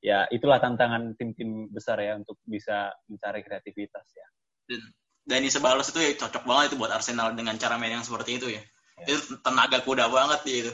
Ya 0.00 0.18
itulah 0.32 0.60
tantangan 0.60 1.12
tim-tim 1.20 1.68
besar 1.72 2.00
ya 2.00 2.16
untuk 2.16 2.36
bisa 2.48 2.88
mencari 3.08 3.40
kreativitas 3.44 4.04
ya. 4.16 4.26
dan 4.64 4.80
Dani 5.24 5.48
Sebalos 5.48 5.88
itu 5.88 6.00
ya 6.04 6.12
cocok 6.20 6.44
banget 6.44 6.64
itu 6.72 6.76
buat 6.76 6.92
Arsenal 6.92 7.32
dengan 7.32 7.56
cara 7.56 7.80
main 7.80 7.96
yang 7.96 8.04
seperti 8.04 8.36
itu 8.36 8.52
ya. 8.52 8.62
Ya. 9.00 9.16
Itu 9.16 9.40
tenaga 9.40 9.80
kuda 9.80 10.12
banget 10.12 10.40
dia 10.44 10.56
itu. 10.68 10.72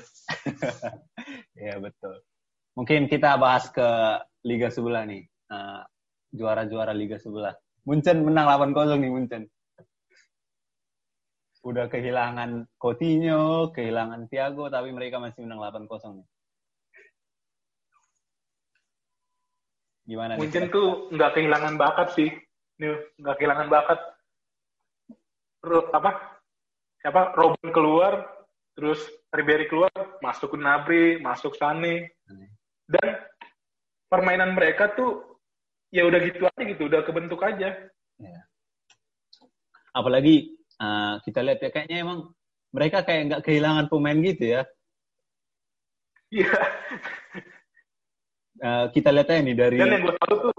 Iya 1.55 1.79
betul. 1.87 2.19
Mungkin 2.75 3.07
kita 3.07 3.39
bahas 3.39 3.71
ke 3.71 3.87
liga 4.43 4.69
sebelah 4.69 5.07
nih. 5.07 5.23
Uh, 5.51 5.83
juara-juara 6.35 6.95
liga 6.95 7.19
sebelah. 7.19 7.55
Munchen 7.87 8.23
menang 8.27 8.47
8-0 8.47 8.99
nih 8.99 9.11
Munchen. 9.11 9.43
Udah 11.61 11.93
kehilangan 11.93 12.67
Coutinho, 12.81 13.71
kehilangan 13.71 14.31
Thiago, 14.33 14.73
tapi 14.73 14.91
mereka 14.95 15.21
masih 15.21 15.45
menang 15.45 15.61
8-0 15.63 16.23
nih. 16.23 16.29
Gimana 20.11 20.33
nih? 20.35 20.41
Mungkin 20.43 20.63
tuh 20.75 20.89
nggak 21.15 21.31
kehilangan 21.39 21.75
bakat 21.79 22.09
sih. 22.19 22.31
Nih, 22.83 22.99
nggak 23.21 23.37
kehilangan 23.39 23.69
bakat. 23.71 24.01
Ro- 25.61 25.93
apa? 25.93 26.41
Siapa? 27.01 27.33
Robin 27.37 27.69
keluar, 27.73 28.25
terus 28.77 29.01
Ribery 29.33 29.69
keluar, 29.69 29.93
masuk 30.21 30.57
Gnabry, 30.57 31.21
masuk 31.21 31.57
Sane. 31.57 32.17
Dan 32.85 33.09
permainan 34.11 34.53
mereka 34.57 34.91
tuh 34.93 35.39
ya 35.95 36.05
udah 36.07 36.19
gitu 36.23 36.45
aja 36.47 36.63
gitu, 36.67 36.83
udah 36.91 37.01
kebentuk 37.07 37.41
aja. 37.43 37.77
Apalagi 39.95 40.55
uh, 40.79 41.19
kita 41.23 41.41
lihat 41.43 41.61
ya 41.63 41.71
kayaknya 41.71 41.99
emang 42.03 42.31
mereka 42.71 43.03
kayak 43.03 43.23
nggak 43.31 43.43
kehilangan 43.47 43.87
pemain 43.91 44.19
gitu 44.23 44.45
ya. 44.59 44.63
Iya. 46.31 46.53
Uh, 48.61 48.87
kita 48.93 49.09
lihat 49.11 49.29
aja 49.33 49.41
nih 49.41 49.57
dari 49.57 49.79
Dan 49.81 49.89
yang 49.99 50.05
gue 50.05 50.15
tahu 50.21 50.35
tuh 50.37 50.55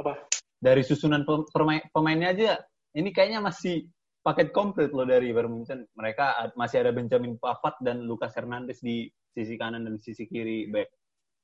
apa? 0.00 0.12
dari 0.60 0.82
susunan 0.82 1.22
pem- 1.22 1.48
permain, 1.52 1.82
pemainnya 1.92 2.28
aja 2.34 2.50
ini 2.94 3.10
kayaknya 3.14 3.40
masih 3.42 3.86
paket 4.20 4.52
komplit 4.52 4.92
loh 4.92 5.08
dari 5.08 5.32
Bayern 5.32 5.52
Munchen. 5.52 5.86
Mereka 5.96 6.54
masih 6.54 6.84
ada 6.84 6.92
Benjamin 6.92 7.40
Pavard 7.40 7.76
dan 7.80 8.04
Lucas 8.04 8.36
Hernandez 8.36 8.82
di 8.82 9.08
sisi 9.32 9.54
kanan 9.56 9.86
dan 9.86 9.96
sisi 9.96 10.26
kiri 10.28 10.68
back. 10.68 10.90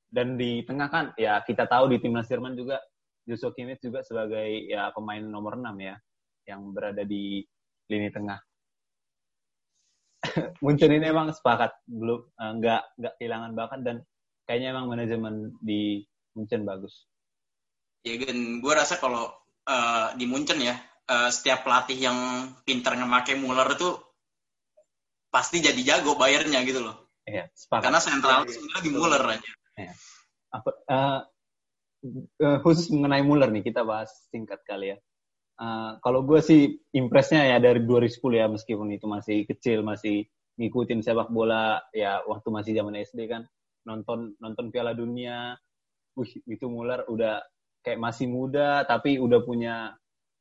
Dan 0.07 0.39
di 0.39 0.63
tengah 0.63 0.87
kan 0.87 1.05
ya 1.19 1.43
kita 1.43 1.67
tahu 1.67 1.91
di 1.91 1.97
timnas 1.99 2.31
Jerman 2.31 2.55
juga 2.55 2.79
Joshua 3.27 3.51
Kimmich 3.51 3.83
juga 3.83 3.99
sebagai 4.07 4.71
ya 4.71 4.87
pemain 4.95 5.19
nomor 5.19 5.59
6 5.59 5.67
ya 5.83 5.95
yang 6.47 6.71
berada 6.71 7.03
di 7.03 7.43
lini 7.91 8.07
tengah. 8.07 8.39
Munchen 10.63 10.95
ini 10.95 11.11
emang 11.11 11.35
sepakat 11.35 11.75
belum 11.91 12.23
eh, 12.23 12.51
nggak 12.63 12.81
nggak 13.03 13.13
kehilangan 13.19 13.51
bakat 13.51 13.79
dan 13.83 13.97
kayaknya 14.47 14.71
emang 14.71 14.87
manajemen 14.87 15.51
di 15.59 16.07
Munchen 16.39 16.63
bagus. 16.63 17.03
Ya 18.07 18.15
dan 18.15 18.63
gue 18.63 18.73
rasa 18.73 18.95
kalau 18.95 19.35
eh, 19.67 20.15
di 20.15 20.23
Munchen 20.23 20.63
ya 20.63 20.79
eh, 21.07 21.29
setiap 21.31 21.63
pelatih 21.63 21.97
yang 21.97 22.17
pintar 22.67 22.99
ngemakai 22.99 23.39
Muller 23.39 23.67
itu 23.73 23.95
pasti 25.27 25.59
jadi 25.59 25.81
jago 25.83 26.15
bayarnya 26.15 26.63
gitu 26.63 26.83
loh. 26.83 27.07
Iya, 27.27 27.51
sepakat. 27.51 27.91
Karena 27.91 27.99
sentral 27.99 28.47
sebenarnya 28.47 28.83
di 28.83 28.91
Muller 28.91 29.23
aja. 29.23 29.51
apa 30.47 30.71
uh, 30.89 31.21
uh, 32.39 32.57
khusus 32.63 32.89
mengenai 32.89 33.21
Muller 33.21 33.51
nih 33.51 33.67
kita 33.67 33.83
bahas 33.83 34.09
singkat 34.31 34.63
kali 34.63 34.95
ya. 34.95 34.97
Uh, 35.57 35.99
kalau 36.01 36.23
gue 36.23 36.39
sih 36.39 36.81
impresnya 36.95 37.45
ya 37.45 37.57
dari 37.57 37.83
2010 37.83 38.21
ya 38.37 38.45
meskipun 38.47 38.93
itu 38.93 39.05
masih 39.09 39.43
kecil 39.49 39.81
masih 39.81 40.23
ngikutin 40.57 41.01
sepak 41.05 41.29
bola 41.29 41.81
ya 41.93 42.21
waktu 42.25 42.47
masih 42.49 42.73
zaman 42.77 42.97
SD 42.97 43.29
kan 43.29 43.45
nonton 43.85 44.33
nonton 44.41 44.69
Piala 44.73 44.97
Dunia, 44.97 45.57
wih 46.17 46.31
itu 46.45 46.65
Muller 46.67 47.05
udah 47.09 47.43
kayak 47.85 48.01
masih 48.01 48.27
muda 48.27 48.83
tapi 48.83 49.21
udah 49.21 49.39
punya 49.45 49.95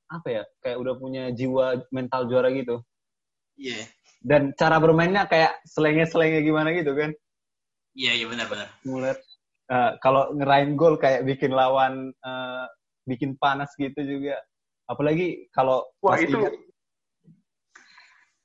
apa 0.07 0.29
ya 0.31 0.43
kayak 0.63 0.79
udah 0.79 0.95
punya 0.99 1.25
jiwa 1.35 1.83
mental 1.91 2.31
juara 2.31 2.51
gitu. 2.55 2.79
Iya, 3.57 3.89
dan 4.27 4.51
cara 4.59 4.83
bermainnya 4.83 5.31
kayak 5.31 5.63
selenge-selenge 5.71 6.43
gimana 6.43 6.75
gitu 6.75 6.93
kan. 6.99 7.15
Iya 7.97 8.13
iya 8.19 8.27
benar-benar. 8.27 8.69
Muller 8.83 9.17
eh, 9.71 9.93
kalau 10.03 10.35
ngerain 10.35 10.75
gol 10.75 10.99
kayak 10.99 11.23
bikin 11.23 11.55
lawan 11.55 12.11
eh, 12.11 12.65
bikin 13.07 13.39
panas 13.39 13.71
gitu 13.79 13.97
juga. 14.03 14.39
Apalagi 14.91 15.51
kalau 15.55 15.87
Wah 16.03 16.15
masih 16.15 16.27
itu 16.31 16.39
ingat, 16.39 16.55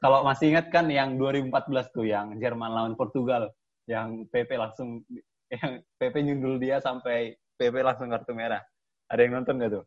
kalau 0.02 0.20
masih 0.26 0.46
ingat 0.54 0.68
kan 0.74 0.86
yang 0.90 1.18
2014 1.18 1.94
tuh 1.94 2.06
yang 2.06 2.38
Jerman 2.38 2.72
lawan 2.74 2.94
Portugal. 2.94 3.50
Yang 3.90 4.30
PP 4.30 4.50
langsung 4.62 5.02
yang 5.58 5.82
PP 5.98 6.16
nyundul 6.26 6.62
dia 6.62 6.78
sampai 6.78 7.34
PP 7.58 7.76
langsung 7.82 8.14
kartu 8.14 8.38
merah. 8.38 8.62
Ada 9.12 9.28
yang 9.28 9.44
nonton 9.44 9.60
gak 9.60 9.72
tuh 9.76 9.86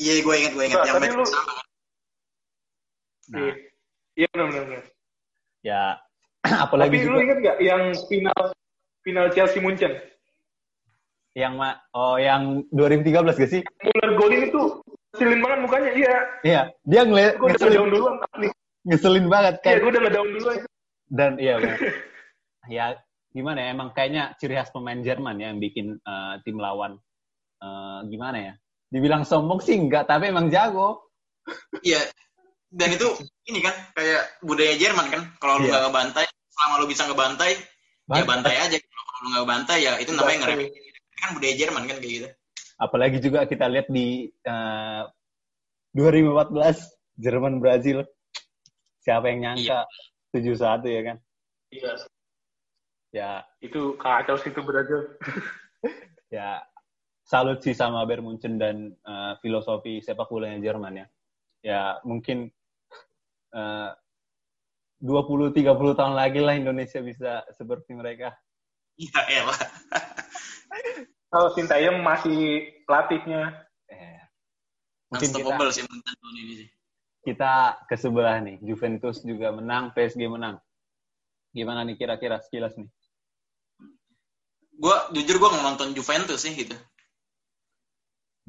Iya, 0.00 0.12
gue 0.18 0.34
ingat 0.34 0.52
gue 0.56 0.64
ingat 0.64 0.78
Nah, 0.78 0.86
yang 0.86 0.96
tapi 0.96 1.04
match 1.04 1.16
lu- 1.18 1.28
sama. 1.28 1.52
nah 3.30 3.38
Iya. 3.38 3.52
Iya 4.16 4.28
benar-benar. 4.32 4.82
ya 5.60 5.82
apalagi 6.64 6.96
Tapi 6.96 7.04
lu 7.04 7.06
juga 7.06 7.20
inget 7.20 7.38
nggak 7.38 7.56
yang 7.60 7.82
final 8.08 8.40
final 9.00 9.26
Chelsea 9.30 9.60
Munchen? 9.60 9.92
yang 11.30 11.54
ma- 11.54 11.78
oh 11.94 12.18
yang 12.18 12.66
2013 12.74 13.06
gak 13.38 13.46
sih 13.46 13.62
Muller 13.62 14.10
golin 14.18 14.50
itu 14.50 14.62
ngeselin 15.14 15.40
banget 15.40 15.58
mukanya. 15.62 15.90
Iya, 15.92 16.16
iya 16.42 16.62
dia 16.82 17.02
ngeliat 17.04 17.32
gue 17.34 17.44
udah 17.44 17.54
ngeselin, 17.54 17.70
ngedown 17.70 17.88
duluan. 17.88 18.14
Ngeselin 18.82 19.26
banget 19.28 19.54
Iya, 19.54 19.62
kan 19.62 19.74
gue 19.78 19.90
udah 19.90 20.02
ngedown 20.02 20.28
duluan. 20.28 20.58
dan 21.08 21.30
iya 21.36 21.54
benar. 21.56 21.78
ya 22.76 22.84
gimana 23.30 23.58
ya 23.60 23.68
emang 23.70 23.88
kayaknya 23.92 24.34
ciri 24.36 24.54
khas 24.54 24.70
pemain 24.70 24.98
Jerman 24.98 25.38
ya 25.38 25.46
yang 25.46 25.60
bikin 25.60 25.86
eh, 25.96 26.34
tim 26.42 26.56
lawan 26.56 26.98
eh, 27.60 28.00
gimana 28.08 28.38
ya 28.40 28.54
Dibilang 28.90 29.22
sombong 29.22 29.62
sih 29.62 29.78
enggak, 29.78 30.10
tapi 30.10 30.34
emang 30.34 30.50
jago. 30.50 31.06
Iya. 31.80 32.10
Dan 32.70 32.94
itu 32.94 33.06
ini 33.46 33.58
kan 33.62 33.74
kayak 33.94 34.42
budaya 34.42 34.74
Jerman 34.78 35.06
kan. 35.10 35.22
Kalau 35.38 35.58
lu 35.58 35.66
Iya. 35.66 35.78
nggak 35.78 35.82
ngebantai, 35.90 36.24
selama 36.50 36.74
lu 36.78 36.86
bisa 36.86 37.02
ngebantai, 37.06 37.52
ya 37.54 37.62
Bantai. 38.06 38.26
bantai 38.26 38.54
aja. 38.58 38.76
Kalau 38.78 39.18
lu 39.22 39.28
nggak 39.34 39.46
bantai 39.48 39.78
ya 39.82 39.92
itu 39.98 40.10
namanya 40.14 40.38
ngeremeh. 40.46 40.68
Itu 40.70 41.16
kan 41.18 41.30
budaya 41.34 41.54
Jerman 41.54 41.82
kan 41.86 41.96
kayak 41.98 42.12
gitu. 42.14 42.28
Apalagi 42.80 43.18
juga 43.20 43.46
kita 43.46 43.66
lihat 43.70 43.86
di 43.90 44.30
eh, 44.30 45.02
2014 45.94 46.78
Jerman 47.18 47.58
Brazil. 47.58 48.06
Siapa 49.00 49.32
yang 49.32 49.40
nyangka 49.56 49.86
7-1 50.30 50.86
ya 50.86 51.02
kan? 51.02 51.16
Iya. 51.70 51.92
Ya, 53.10 53.30
Itu 53.58 53.98
kacau 53.98 54.38
sih 54.38 54.54
itu 54.54 54.62
Brazil. 54.62 55.18
ya 56.30 56.62
salut 57.30 57.62
sih 57.62 57.78
sama 57.78 58.02
Bayern 58.02 58.26
Munchen 58.26 58.58
dan 58.58 58.90
eh, 58.90 59.32
filosofi 59.38 60.02
sepak 60.02 60.26
bolanya 60.26 60.58
Jerman 60.58 60.98
ya. 60.98 61.06
Ya, 61.62 61.82
mungkin 62.02 62.50
eh, 63.54 63.90
20 64.98 65.54
30 65.54 65.94
tahun 65.94 66.14
lagi 66.18 66.42
lah 66.42 66.58
Indonesia 66.58 66.98
bisa 66.98 67.46
seperti 67.54 67.94
mereka. 67.94 68.34
Iya, 68.98 69.46
elah. 69.46 69.60
Kalau 71.30 71.48
Sintayong 71.54 72.02
masih 72.02 72.68
pelatihnya. 72.84 73.54
Eh, 73.86 74.20
mungkin 75.14 75.30
kita 75.30 75.70
sih 75.70 75.86
tahun 75.86 76.36
ini 76.42 76.54
sih. 76.66 76.68
kita 77.20 77.84
ke 77.86 77.94
sebelah 77.94 78.42
nih. 78.42 78.58
Juventus 78.60 79.22
juga 79.22 79.54
menang, 79.54 79.94
PSG 79.94 80.26
menang. 80.26 80.58
Gimana 81.54 81.86
nih 81.86 81.94
kira-kira 81.94 82.42
sekilas 82.42 82.74
nih? 82.74 82.90
Gue 84.80 84.96
jujur 85.14 85.36
gue 85.38 85.48
nggak 85.52 85.64
nonton 85.64 85.88
Juventus 85.94 86.42
sih 86.42 86.56
gitu. 86.56 86.74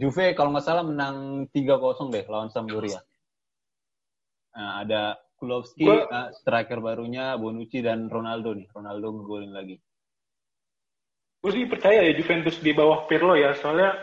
Juve 0.02 0.34
kalau 0.34 0.50
nggak 0.50 0.66
salah 0.66 0.82
menang 0.82 1.46
3-0 1.54 2.10
deh 2.10 2.26
lawan 2.26 2.50
Sampdoria. 2.50 2.98
Nah, 4.58 4.82
ada 4.82 5.22
Kulowski, 5.38 5.86
Gua- 5.86 6.10
eh, 6.10 6.30
striker 6.42 6.82
barunya 6.82 7.38
Bonucci 7.38 7.86
dan 7.86 8.10
Ronaldo 8.10 8.58
nih. 8.58 8.66
Ronaldo 8.74 9.14
ngegolin 9.14 9.54
lagi. 9.54 9.78
Gue 11.42 11.52
sih 11.54 11.66
percaya 11.70 12.06
ya 12.06 12.14
Juventus 12.18 12.58
di 12.62 12.74
bawah 12.74 13.06
Pirlo 13.06 13.38
ya. 13.38 13.54
Soalnya 13.58 13.94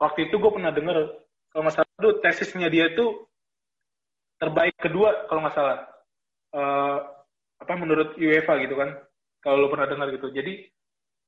waktu 0.00 0.28
itu 0.28 0.36
gue 0.36 0.52
pernah 0.52 0.72
denger 0.72 0.96
kalau 1.52 1.62
nggak 1.64 1.76
salah 1.76 1.96
tuh 2.00 2.14
tesisnya 2.20 2.68
dia 2.68 2.92
tuh 2.92 3.24
terbaik 4.36 4.76
kedua 4.80 5.28
kalau 5.28 5.44
nggak 5.44 5.56
salah. 5.56 5.88
Eh, 6.52 6.98
apa 7.60 7.72
menurut 7.76 8.16
UEFA 8.16 8.60
gitu 8.64 8.76
kan. 8.76 8.96
Kalau 9.40 9.60
lo 9.60 9.68
pernah 9.72 9.88
dengar 9.88 10.08
gitu. 10.12 10.28
Jadi 10.32 10.68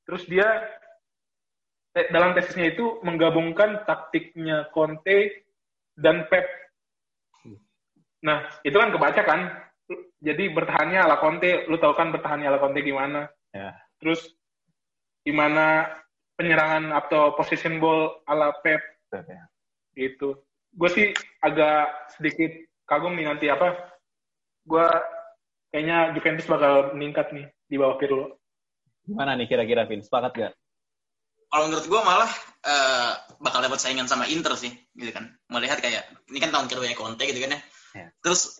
terus 0.05 0.25
dia 0.29 0.45
dalam 2.13 2.37
tesisnya 2.37 2.73
itu 2.75 3.01
menggabungkan 3.01 3.83
taktiknya 3.89 4.69
Conte 4.75 5.47
dan 5.97 6.29
Pep. 6.29 6.45
Nah, 8.21 8.45
itu 8.61 8.77
kan 8.77 8.89
kebaca 8.93 9.21
kan. 9.25 9.41
Jadi 10.17 10.49
bertahannya 10.51 10.99
ala 10.99 11.17
Conte, 11.21 11.65
lu 11.69 11.77
tahu 11.77 11.93
kan 11.93 12.09
bertahannya 12.13 12.49
ala 12.49 12.61
Conte 12.61 12.81
gimana? 12.81 13.29
Ya. 13.53 13.73
Terus 14.01 14.33
gimana 15.25 15.89
penyerangan 16.37 16.93
atau 16.93 17.33
position 17.33 17.81
ball 17.81 18.21
ala 18.29 18.53
Pep 18.61 18.81
itu. 19.97 20.37
Gue 20.77 20.89
sih 20.93 21.07
agak 21.41 22.13
sedikit 22.13 22.53
kagum 22.85 23.17
nih 23.17 23.25
nanti 23.25 23.49
apa. 23.49 23.73
Gue 24.67 24.85
kayaknya 25.73 26.13
Juventus 26.13 26.45
bakal 26.45 26.93
meningkat 26.93 27.33
nih 27.33 27.47
di 27.65 27.75
bawah 27.79 27.97
Pirlo. 27.97 28.37
Gimana 29.07 29.33
nih 29.39 29.47
kira-kira 29.47 29.87
Vin? 29.87 30.03
Sepakat 30.03 30.31
gak? 30.35 30.53
Kalau 31.47 31.63
menurut 31.71 31.85
gue 31.87 32.01
malah 32.03 32.31
eh, 32.67 33.11
bakal 33.39 33.63
dapat 33.63 33.79
saingan 33.79 34.07
sama 34.11 34.27
Inter 34.27 34.53
sih, 34.59 34.71
gitu 34.99 35.11
kan. 35.15 35.31
Melihat 35.47 35.79
kayak 35.79 36.03
ini 36.27 36.37
kan 36.43 36.51
tahun 36.51 36.67
kedua 36.67 36.91
Conte 36.93 37.23
gitu 37.23 37.39
kan 37.39 37.55
ya. 37.55 37.61
Ya. 37.95 38.07
Terus 38.19 38.59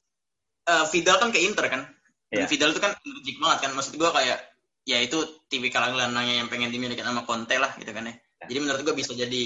eh, 0.68 0.86
Vidal 0.92 1.18
kan 1.20 1.30
ke 1.36 1.40
Inter 1.44 1.68
kan. 1.68 1.82
Dan 2.28 2.44
Ya. 2.44 2.48
Vidal 2.48 2.76
itu 2.76 2.80
kan 2.84 2.92
energik 3.04 3.38
banget 3.40 3.60
kan. 3.68 3.72
Maksud 3.76 3.96
gue 3.96 4.10
kayak 4.12 4.40
ya 4.88 4.98
itu 5.04 5.20
tipikal 5.52 5.84
gelandangnya 5.92 6.44
yang 6.44 6.48
pengen 6.48 6.72
dimiliki 6.72 7.04
sama 7.04 7.28
Conte 7.28 7.60
lah 7.60 7.76
gitu 7.76 7.92
kan 7.92 8.08
ya. 8.08 8.16
Ya. 8.16 8.46
Jadi 8.52 8.60
menurut 8.64 8.82
gue 8.88 8.96
bisa 8.96 9.12
jadi 9.16 9.44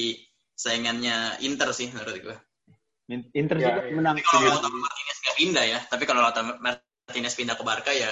saingannya 0.53 1.41
Inter 1.41 1.69
sih 1.73 1.89
menurut 1.89 2.13
gue. 2.21 2.37
Inter 3.35 3.57
Ya, 3.59 3.75
juga 3.75 3.81
ya. 3.83 3.93
menang. 3.97 4.15
Tapi 4.17 4.23
kalau 4.23 4.41
Lautaro 4.47 4.77
Martinez 4.77 5.17
nggak 5.19 5.37
pindah 5.41 5.65
ya. 5.65 5.79
Tapi 5.89 6.03
kalau 6.05 6.21
Lautaro 6.23 6.45
Martinez 6.61 7.33
pindah 7.35 7.55
ke 7.57 7.63
Barca 7.65 7.91
ya 7.91 8.11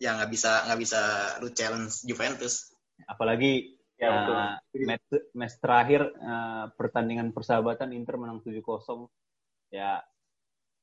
ya 0.00 0.16
nggak 0.16 0.30
bisa 0.32 0.64
nggak 0.66 0.80
bisa 0.80 1.00
lu 1.40 1.48
challenge 1.54 2.04
Juventus. 2.04 2.74
Apalagi 3.08 3.79
Ya, 4.00 4.08
betul. 4.16 4.34
eh, 4.34 4.86
match, 4.88 5.06
match 5.36 5.56
terakhir 5.60 6.02
eh, 6.08 6.64
pertandingan 6.72 7.36
persahabatan 7.36 7.92
Inter 7.92 8.16
menang 8.16 8.40
7-0. 8.40 9.12
Ya 9.68 10.00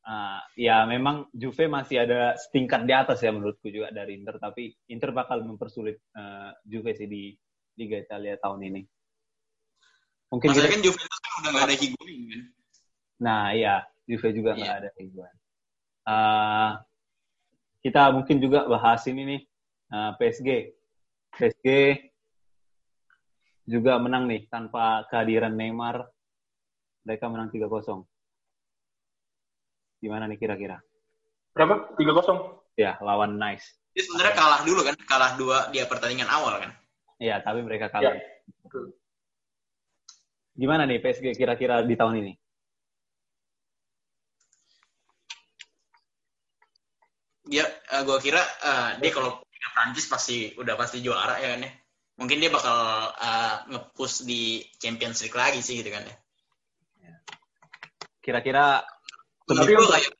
eh, 0.05 0.39
ya 0.55 0.85
memang 0.85 1.25
Juve 1.33 1.65
masih 1.65 2.05
ada 2.05 2.37
setingkat 2.37 2.85
di 2.85 2.93
atas 2.93 3.19
ya 3.19 3.33
menurutku 3.33 3.67
juga 3.67 3.89
dari 3.89 4.15
Inter 4.15 4.37
tapi 4.37 4.69
Inter 4.87 5.11
bakal 5.11 5.41
mempersulit 5.43 5.97
eh, 6.13 6.51
Juve 6.63 6.93
sih 6.93 7.09
di 7.09 7.33
Liga 7.75 7.97
Italia 7.97 8.37
tahun 8.37 8.61
ini. 8.69 8.81
Mungkin 10.29 10.47
Maksudnya 10.53 10.69
kita- 10.69 10.75
kan 10.77 10.85
Juventus 10.85 11.19
kan 11.19 11.31
udah 11.41 11.51
nggak 11.51 11.65
ada 11.65 11.75
Higuain 11.75 12.21
kan. 12.29 12.41
Nah, 13.17 13.43
iya, 13.57 13.75
Juve 14.05 14.29
juga 14.29 14.53
nggak 14.53 14.69
Iya. 14.69 14.79
ada 14.85 14.89
higuain. 14.93 15.37
Eh, 16.07 16.71
kita 17.81 18.13
mungkin 18.13 18.37
juga 18.37 18.69
bahas 18.69 19.01
ini 19.09 19.21
nih, 19.25 19.41
eh, 19.89 20.11
PSG. 20.21 20.49
PSG 21.33 21.65
juga 23.67 23.99
menang 23.99 24.31
nih 24.31 24.47
tanpa 24.47 25.03
kehadiran 25.11 25.51
Neymar. 25.51 26.07
Mereka 27.03 27.27
menang 27.27 27.51
3-0. 27.51 28.07
Gimana 29.99 30.27
nih 30.27 30.39
kira-kira? 30.39 30.79
Berapa? 31.51 31.91
3-0. 31.99 32.63
Ya, 32.79 32.95
lawan 33.03 33.35
Nice. 33.35 33.75
Dia 33.91 34.05
sebenarnya 34.07 34.35
kalah 34.37 34.61
dulu 34.61 34.81
kan, 34.85 34.95
kalah 35.09 35.31
dua 35.35 35.57
dia 35.73 35.89
pertandingan 35.89 36.29
awal 36.29 36.61
kan. 36.61 36.71
Iya, 37.17 37.41
tapi 37.41 37.65
mereka 37.65 37.89
kalah. 37.89 38.13
Ya. 38.13 38.21
Gimana 40.53 40.85
nih 40.85 41.01
PSG 41.01 41.33
kira-kira 41.33 41.81
di 41.81 41.97
tahun 41.97 42.21
ini? 42.21 42.33
Dia, 47.49 47.65
eh, 47.65 48.01
gua 48.05 48.21
kira 48.21 48.43
eh, 48.43 48.89
dia 49.01 49.11
kalau 49.15 49.41
Prancis 49.73 50.05
pasti 50.09 50.53
udah 50.57 50.77
pasti 50.77 51.01
juara 51.01 51.41
ya 51.41 51.57
kan 51.57 51.65
ya. 51.65 51.71
Mungkin 52.17 52.41
dia 52.41 52.49
bakal 52.49 52.77
eh, 53.13 53.55
nge-push 53.69 54.25
di 54.25 54.41
Champions 54.77 55.21
League 55.21 55.37
lagi 55.37 55.61
sih 55.61 55.79
gitu 55.79 55.89
kan 55.89 56.01
ya. 56.01 56.15
Kira-kira 58.19 58.83
Menurut 59.47 59.63
Tapi 59.63 59.71
gua 59.71 59.79
untuk- 59.79 59.93
kayak 59.95 60.11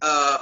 eh 0.00 0.38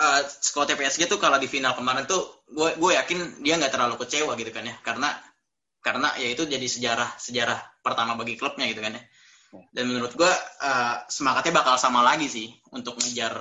eh, 0.00 0.20
squad 0.42 0.70
PSG 0.70 1.06
tuh 1.06 1.20
kalau 1.22 1.38
di 1.38 1.46
final 1.46 1.76
kemarin 1.78 2.02
tuh 2.04 2.42
gue 2.50 2.74
gue 2.74 2.90
yakin 2.98 3.38
dia 3.38 3.54
nggak 3.54 3.70
terlalu 3.70 3.94
kecewa 4.02 4.34
gitu 4.34 4.50
kan 4.50 4.66
ya 4.66 4.74
karena 4.82 5.14
karena 5.80 6.10
ya 6.18 6.34
itu 6.34 6.42
jadi 6.44 6.66
sejarah 6.66 7.14
sejarah 7.14 7.56
pertama 7.80 8.18
bagi 8.18 8.34
klubnya 8.34 8.66
gitu 8.66 8.82
kan 8.82 8.98
ya 8.98 9.02
dan 9.70 9.84
menurut 9.86 10.10
gue 10.10 10.32
eh, 10.62 10.94
semangatnya 11.06 11.54
bakal 11.54 11.78
sama 11.78 12.02
lagi 12.02 12.26
sih 12.26 12.50
untuk 12.74 12.98
ngejar 12.98 13.34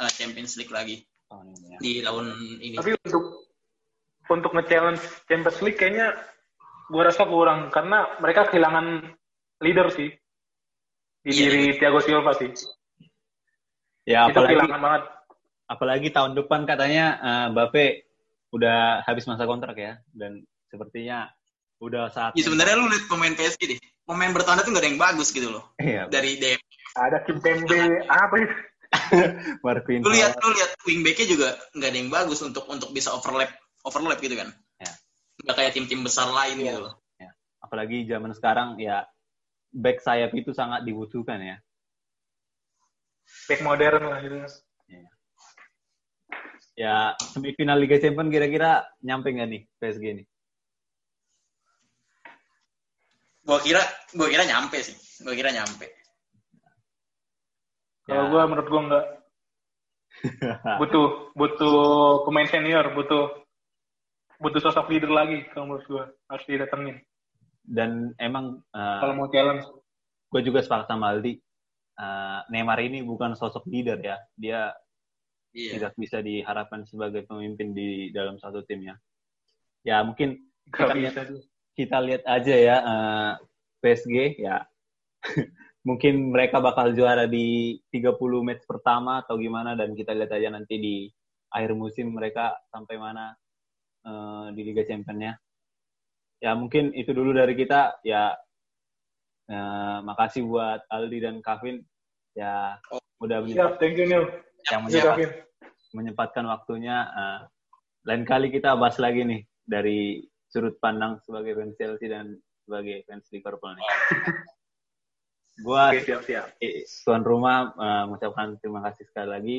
eh, 0.00 0.10
Champions 0.16 0.56
League 0.56 0.72
lagi 0.72 1.04
ini 1.28 1.68
ya. 1.68 1.78
di 1.78 1.92
tahun 2.00 2.24
ini 2.64 2.74
Tapi 2.80 2.90
untuk 3.04 3.47
untuk 4.28 4.52
nge-challenge 4.52 5.00
Champions 5.24 5.58
League 5.60 5.76
kayaknya 5.76 6.12
gue 6.88 7.02
rasa 7.02 7.24
kurang 7.24 7.68
karena 7.68 8.16
mereka 8.18 8.48
kehilangan 8.48 9.12
leader 9.60 9.88
sih 9.90 10.08
di 11.18 11.30
Iya, 11.30 11.40
diri 11.44 11.62
Thiago 11.76 12.00
Silva 12.00 12.32
sih. 12.32 12.48
Ya, 14.08 14.24
Itu 14.24 14.36
apalagi 14.36 14.56
kehilangan 14.56 14.80
banget. 14.80 15.02
apalagi 15.68 16.08
tahun 16.08 16.32
depan 16.34 16.64
katanya 16.64 17.06
eh, 17.18 17.46
Mbappe 17.52 17.84
udah 18.48 19.04
habis 19.04 19.28
masa 19.28 19.44
kontrak 19.44 19.76
ya 19.76 20.00
dan 20.16 20.40
sepertinya 20.64 21.28
udah 21.78 22.08
saat 22.08 22.32
ya 22.32 22.40
sebenarnya 22.40 22.80
lu 22.80 22.88
lihat 22.88 23.04
pemain 23.04 23.30
PSG 23.30 23.60
deh 23.68 23.78
pemain 24.02 24.32
bertahan 24.32 24.64
tuh 24.64 24.72
nggak 24.72 24.80
ada 24.80 24.88
yang 24.88 24.96
bagus 24.98 25.28
gitu 25.28 25.52
loh 25.52 25.68
Iya, 25.76 26.08
dari 26.08 26.40
DM 26.40 26.56
Ada 26.96 27.22
Kim 27.22 27.38
Pembe 27.38 28.00
apa 28.08 28.34
itu? 28.40 28.54
Marquinhos. 29.64 30.02
lu 30.02 30.10
lihat 30.10 30.32
lu 30.40 30.48
lihat 30.56 30.70
wingbacknya 30.82 31.26
juga 31.28 31.48
nggak 31.76 31.88
ada 31.92 31.98
yang 32.00 32.08
bagus 32.08 32.40
untuk 32.40 32.64
untuk 32.66 32.88
bisa 32.90 33.12
overlap 33.12 33.52
overlap 33.88 34.20
gitu 34.20 34.36
kan 34.36 34.52
Ya. 34.78 34.92
nggak 35.42 35.56
kayak 35.56 35.72
tim-tim 35.72 36.04
besar 36.04 36.28
lain 36.28 36.60
Iya. 36.60 36.76
gitu 36.76 36.80
loh 36.84 36.94
apalagi 37.58 38.06
zaman 38.06 38.32
sekarang 38.32 38.78
ya 38.78 39.02
back 39.74 40.00
sayap 40.00 40.32
itu 40.32 40.54
sangat 40.56 40.86
dibutuhkan 40.88 41.36
ya. 41.42 41.56
Back 43.44 43.60
modern 43.60 44.08
lah 44.08 44.18
gitu. 44.24 44.40
Ya 46.78 47.12
semifinal 47.20 47.76
Liga 47.76 47.98
Champions 47.98 48.30
kira-kira 48.30 48.86
nyampe 49.02 49.28
nggak 49.34 49.48
nih 49.50 49.62
PSG 49.82 50.04
nih? 50.22 50.26
gua 53.44 53.58
kira 53.60 53.80
gua 54.14 54.28
kira 54.30 54.44
nyampe 54.46 54.78
sih 54.80 54.94
gua 55.24 55.34
kira 55.36 55.50
nyampe 55.52 55.88
Kalau 58.08 58.24
Ya. 58.24 58.30
gue 58.32 58.42
menurut 58.48 58.68
gue 58.72 58.80
enggak. 58.88 59.06
Butuh 60.80 61.06
butuh 61.36 61.76
pemain 62.24 62.48
senior, 62.48 62.96
butuh 62.96 63.28
butuh 64.38 64.62
sosok 64.62 64.86
leader 64.90 65.10
lagi 65.10 65.44
kalau 65.50 65.74
menurut 65.74 65.86
gue 65.86 66.04
harus 66.30 66.46
didatengin. 66.46 66.98
dan 67.68 68.16
emang 68.16 68.64
uh, 68.72 68.98
kalau 69.04 69.12
mau 69.12 69.28
challenge. 69.28 69.66
gue 70.32 70.40
juga 70.40 70.64
sepakat 70.64 70.88
sama 70.88 71.12
Aldi. 71.12 71.36
Uh, 71.98 72.40
Neymar 72.48 72.78
ini 72.80 73.04
bukan 73.04 73.36
sosok 73.36 73.66
leader 73.68 74.00
ya. 74.00 74.16
Dia 74.38 74.72
yeah. 75.52 75.76
tidak 75.76 75.92
bisa 75.98 76.24
diharapkan 76.24 76.86
sebagai 76.88 77.26
pemimpin 77.28 77.76
di 77.76 78.08
dalam 78.14 78.40
satu 78.40 78.64
tim 78.64 78.88
ya. 78.88 78.96
Ya 79.84 80.00
mungkin 80.00 80.48
kita 80.68 80.94
lihat 80.96 81.14
kita 81.76 81.98
lihat 82.02 82.22
aja 82.24 82.54
ya 82.54 82.76
uh, 82.80 82.88
eh, 82.88 83.32
PSG 83.82 84.16
ya. 84.40 84.64
Mungkin 85.88 86.34
mereka 86.34 86.60
bakal 86.60 86.92
juara 86.92 87.24
di 87.24 87.78
30 87.88 88.12
match 88.44 88.66
pertama 88.68 89.24
atau 89.24 89.40
gimana 89.40 89.72
dan 89.72 89.96
kita 89.96 90.12
lihat 90.12 90.36
aja 90.36 90.52
nanti 90.52 90.76
di 90.76 90.96
akhir 91.48 91.72
musim 91.72 92.12
mereka 92.12 92.52
sampai 92.68 93.00
mana 93.00 93.32
uh, 94.08 94.48
di 94.56 94.64
Liga 94.64 94.88
Championnya 94.88 95.36
ya 96.38 96.54
mungkin 96.54 96.94
itu 96.94 97.10
dulu 97.10 97.34
dari 97.34 97.54
kita. 97.58 97.98
Ya 98.06 98.34
uh, 99.50 99.98
makasih 100.06 100.46
buat 100.46 100.86
Aldi 100.88 101.18
dan 101.22 101.36
Kevin 101.42 101.82
ya 102.38 102.78
oh, 102.94 103.02
udah 103.22 103.42
siap 103.50 103.82
thank 103.82 103.98
you 103.98 104.06
Neil. 104.06 104.26
Yang 104.70 104.80
menyempat, 104.90 105.16
menyempatkan 105.94 106.44
waktunya. 106.46 106.96
Uh, 107.14 107.40
lain 108.06 108.24
kali 108.24 108.48
kita 108.48 108.74
bahas 108.78 108.96
lagi 109.02 109.26
nih 109.26 109.42
dari 109.68 110.24
sudut 110.48 110.80
pandang 110.80 111.20
sebagai 111.26 111.58
fans 111.58 111.76
Chelsea 111.76 112.08
dan 112.08 112.38
sebagai 112.64 113.04
fans 113.04 113.26
Liverpool 113.34 113.74
nih. 113.76 113.86
Gua 115.66 115.90
okay, 115.90 116.06
siap 116.06 116.22
siap. 116.22 116.46
Tuan 117.02 117.26
rumah 117.26 117.74
uh, 117.74 118.06
mengucapkan 118.06 118.54
terima 118.62 118.78
kasih 118.86 119.04
sekali 119.10 119.28
lagi. 119.28 119.58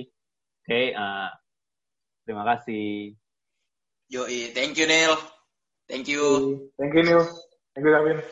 Oke, 0.64 0.64
okay, 0.64 0.86
uh, 0.96 1.28
terima 2.24 2.48
kasih. 2.48 3.19
Yoi, 4.12 4.52
thank 4.56 4.78
you 4.78 4.88
Neil. 4.88 5.18
Thank 5.88 6.08
you. 6.08 6.72
Thank 6.80 6.94
you 6.96 7.04
Neil. 7.04 7.26
Thank 7.76 7.86
you 7.86 7.94
Gavin. 7.94 8.24